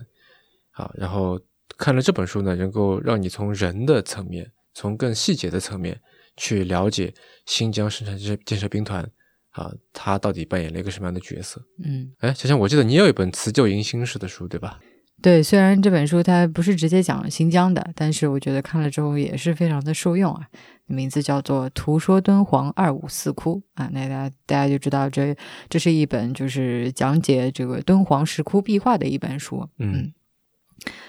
[0.72, 1.40] 啊，然后
[1.78, 6.00] 看了这本书呢，能够让你从人的层面，从更细节的层面
[6.36, 7.14] 去了解
[7.46, 9.04] 新疆生产建设建设兵团
[9.52, 11.62] 啊，他到底扮演了一个什么样的角色？
[11.84, 14.80] 嗯，哎，想想我记得你也有一本辞旧迎新式的书，对吧？
[15.20, 20.48] 对，虽然这本书它不是直接讲新疆的，但是我觉得看了之后也是非常的受用啊。
[20.86, 25.36] 名字叫做《图说敦煌二五四窟》啊，那大家大家就知道这
[25.70, 29.68] 这是一本就是讲解这个敦煌石窟壁画的一本书。
[29.80, 30.14] 嗯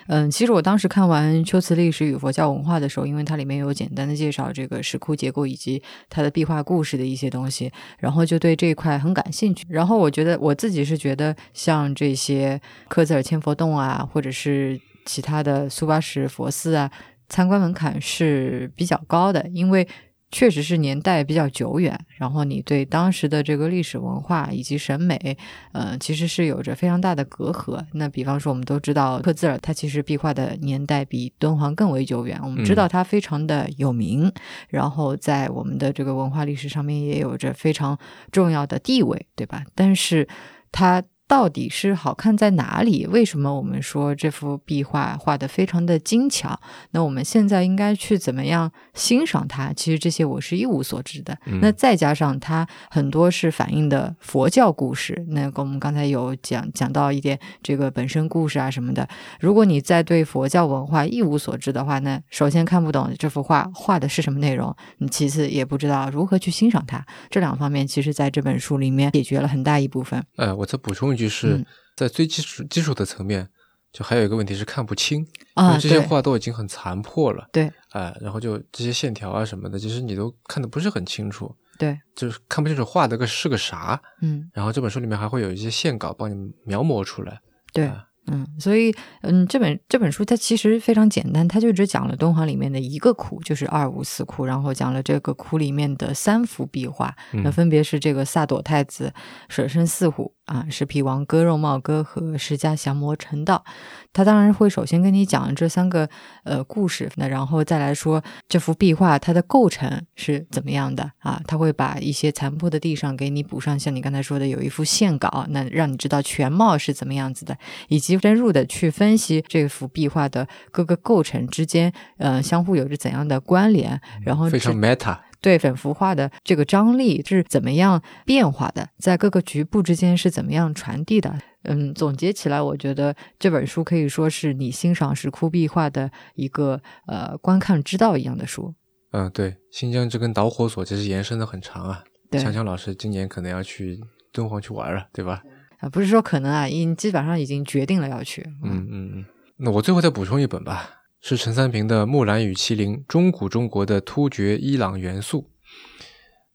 [0.07, 9.67] 嗯，其实我当时看完《秋瓷历史与佛教文化》的时候，因为它里面有简单的介绍这个石窟结构以及它的壁画故事的一些东西，然后就对这一块很感兴趣。
[9.69, 16.91] 然后我觉得我自己是觉得，像这些科兹尔千佛洞啊，或者是其他的苏巴什佛寺啊，
[17.29, 19.87] 参观门槛是比较高的，因为
[20.31, 25.37] 确实是年代比较久远，然后你对当时的这个历史文化以及审美，
[25.73, 27.83] 呃，其实是有着非常大的隔阂。
[27.93, 32.39] 那比方说，我们都知道克孜尔，他其实壁画的年代比敦煌更为久远。
[32.43, 34.31] 我们知道他非常的有名，
[34.69, 37.99] 然后在我们的这个文化历史上面也有着非常
[38.31, 39.65] 重要的地位，对吧？
[39.75, 40.29] 但是
[40.71, 41.03] 他。
[41.29, 43.07] 到底是好看在哪里？
[43.07, 46.59] 为什么我们说这幅壁画画的非常的精巧？
[46.93, 49.71] 那我们现在应该去怎么样欣赏它？
[49.75, 51.37] 其实这些我是一无所知的。
[51.61, 59.07] 那再加上它很多是反映的佛教故事，那我们刚才有讲讲到一点这个本身故事啊什么的。
[59.39, 67.05] 如果你在对佛教文化一无所知的话，那首先看不懂这幅画画的是什么内容，你其次也不知道如何去欣赏它。
[67.29, 70.25] 这两方面其实在这本书里面解决了很大一部分。
[70.37, 71.18] 呃，我再补充。
[71.19, 71.67] 就是
[71.97, 73.49] 在最基础基础的层面，
[73.93, 87.41] 就还有一个问题是看不清啊，这些画都已经很残破了，对，哎，然后就这些线条啊什么的，其实你都看的不是很清楚，对，就是看不清楚画的个是个啥，嗯，然后这本书里面还会有一些线稿帮你描摹出来，
[87.73, 87.91] 对。
[88.31, 99.15] 嗯，所以，嗯，这本这本书它其实非常简单，它就只讲了敦煌里面的一个窟，就是二五四窟，然后讲了这个窟里面的三幅壁画，那分别是这个萨朵太子
[99.49, 103.65] 舍身四虎啊，石皮王割肉帽哥和释迦降魔成道。
[104.13, 106.09] 他当然会首先跟你讲这三个
[106.43, 111.41] 呃故事，那然后再来说这幅壁画它的构成是怎么样的啊？
[111.47, 117.57] 他会把一些残破的地上给你补上，像你刚才说的有一幅线稿，那让你知道全貌是怎么样子的，
[117.89, 131.39] 以及深入的去分析这幅壁画的各个构成之间呃相互有着怎样的关联，然后非常 meta 对粉幅画的这个张力是怎么样变化的，在各个局部之间是怎么样传递的。
[131.65, 138.75] 嗯，总结起来，我觉得这本书可以说是你欣赏石窟壁画的一个呃观看之道一样的书。
[139.11, 142.05] 嗯，对，新疆这根导火索其实延伸的很长啊。
[142.31, 143.99] 对，强强老师今年可能要去
[144.33, 145.43] 敦煌去玩了，对吧？
[145.81, 148.43] 啊，不是说可能啊，已基本上已经决定了要去。
[148.65, 149.25] 嗯嗯嗯。
[149.57, 150.89] 那我最后再补充一本吧，
[151.21, 155.41] 是陈三平的《木兰与麒麟：中古中国的突厥伊朗元素》。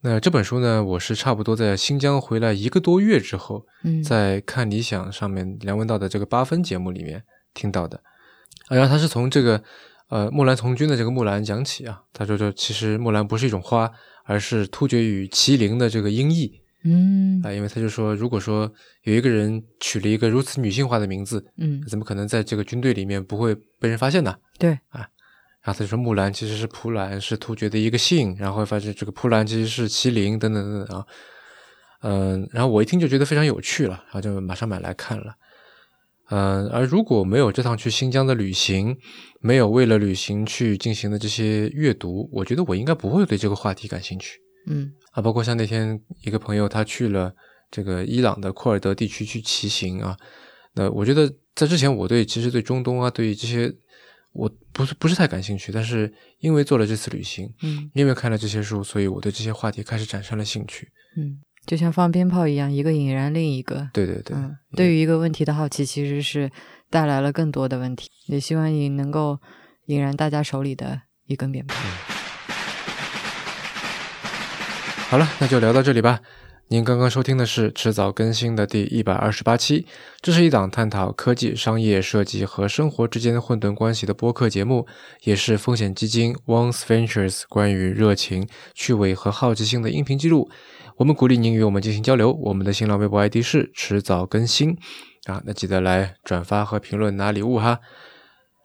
[0.02, 7.23] 那这本书呢，我是差不多在新疆回来一个多月之后，嗯，在看理想上面梁文道的这个八分节目里面
[7.53, 8.02] 听到的。
[8.69, 9.64] 然后他是从这个
[10.10, 13.91] 呃木兰从军的这个木兰讲起啊，他说这其实木兰不是一种花，
[14.26, 16.62] 而是突厥语麒麟的这个音译。
[16.84, 18.72] 嗯啊，因为他就说，如果说
[19.03, 24.35] 有一个人取了一个如此女性化的名字，嗯，怎么可能在这个军队里面不会被人发现呢？
[24.60, 25.07] 对啊。
[25.65, 31.05] 然后他就说木兰其实是蒲兰，是突厥的一个姓，然后发现这个蒲兰其实是麒麟等等等等啊，
[32.01, 35.35] 嗯，然后我一听就觉得非常有趣了，然后就马上买来看了，
[36.31, 38.97] 嗯，而如果没有这趟去新疆的旅行，
[39.39, 47.34] 没有为了旅行去进行的这些阅读，我觉得我应该不会对这个话题感兴趣，嗯，啊，包括像那天一个朋友他去了
[47.69, 50.18] 这个伊朗的库尔德地区去骑行啊，
[50.73, 53.73] 那我觉得在之前我对其实对中东啊对这些。
[54.35, 60.90] 我不是不是太感兴趣，但是因为做了这次旅行，嗯，因为看了这些书，所以我对这些话题开始产生了兴趣。
[61.15, 61.38] 嗯，
[61.68, 63.88] 就像放鞭炮一样，一个引燃另一个。
[63.94, 66.52] 对对对，嗯，对于一个问题的好奇，其实是
[66.90, 68.10] 带来了更多的问题。
[68.26, 69.40] 也希望你能够
[69.85, 71.76] 引燃大家手里的一根鞭炮。
[75.14, 76.22] 好了，那就聊到这里吧。
[76.69, 79.85] 您刚刚收听的是迟早更新的第一百二十八期，
[80.22, 84.88] 这是一档探讨科技、商业、设计和生活之间混沌关系的播客节目，
[85.22, 90.49] 也是风险基金 Once Ventures 关于热情、趣味和好奇心的音频记录。
[90.98, 94.76] 我们鼓励您与我们进行交流，我们的新浪微博 ID 是迟早更新
[95.26, 97.77] 啊，那记得来转发和评论拿礼物哈。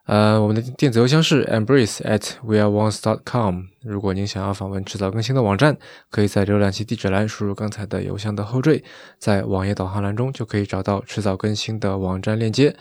[0.09, 3.65] 呃，我们的电子邮箱是 embrace at weareones dot com。
[3.83, 5.77] 如果您想要访问迟早更新的网站，
[6.11, 8.83] 可以在浏览器地址栏输入刚才的邮箱的后缀，
[9.19, 12.75] 在网页导航栏中就可以找到迟早更新的网站链接。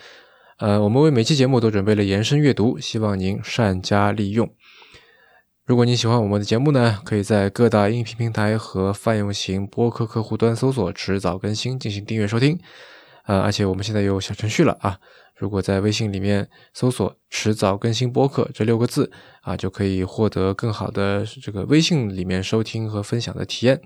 [0.60, 4.50] 呃，我们为每期节目都准备了延伸阅读，希望您善加利用。
[5.66, 12.58] 如果您喜欢我们的节目呢，可以在各大音频平台和泛用型播客客户端搜索“迟早更新”进行订阅收听。
[13.28, 14.98] 呃，而且我们现在有小程序了啊。
[15.36, 23.80] 如果在微信里面搜索“迟早更新播客”这六个字啊，就可以获得更好的这个微信里面收听和分享的体验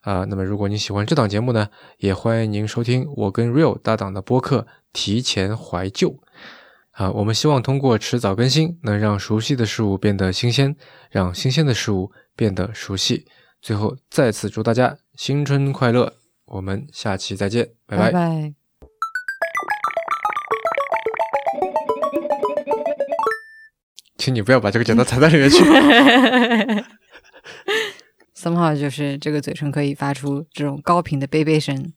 [0.00, 0.24] 啊。
[0.24, 1.68] 那么，如果你喜欢这档节目呢，
[1.98, 4.60] 也欢迎您收听我跟 Real 搭档的播客
[4.94, 6.08] 《提前怀旧》
[6.92, 7.10] 啊。
[7.10, 10.74] 我们希望通过迟早更新，能让熟悉的事物变得新鲜，
[11.10, 13.26] 让新鲜的事物变得熟悉。
[13.60, 16.23] 最后，再次祝大家新春快乐！
[16.54, 18.54] 我们下期再见，拜拜。
[24.16, 25.64] 请你不要把这个剪刀踩在里面去。
[28.36, 31.92] somehow 就是这个嘴唇可以发出这种高频的 beep beep 声。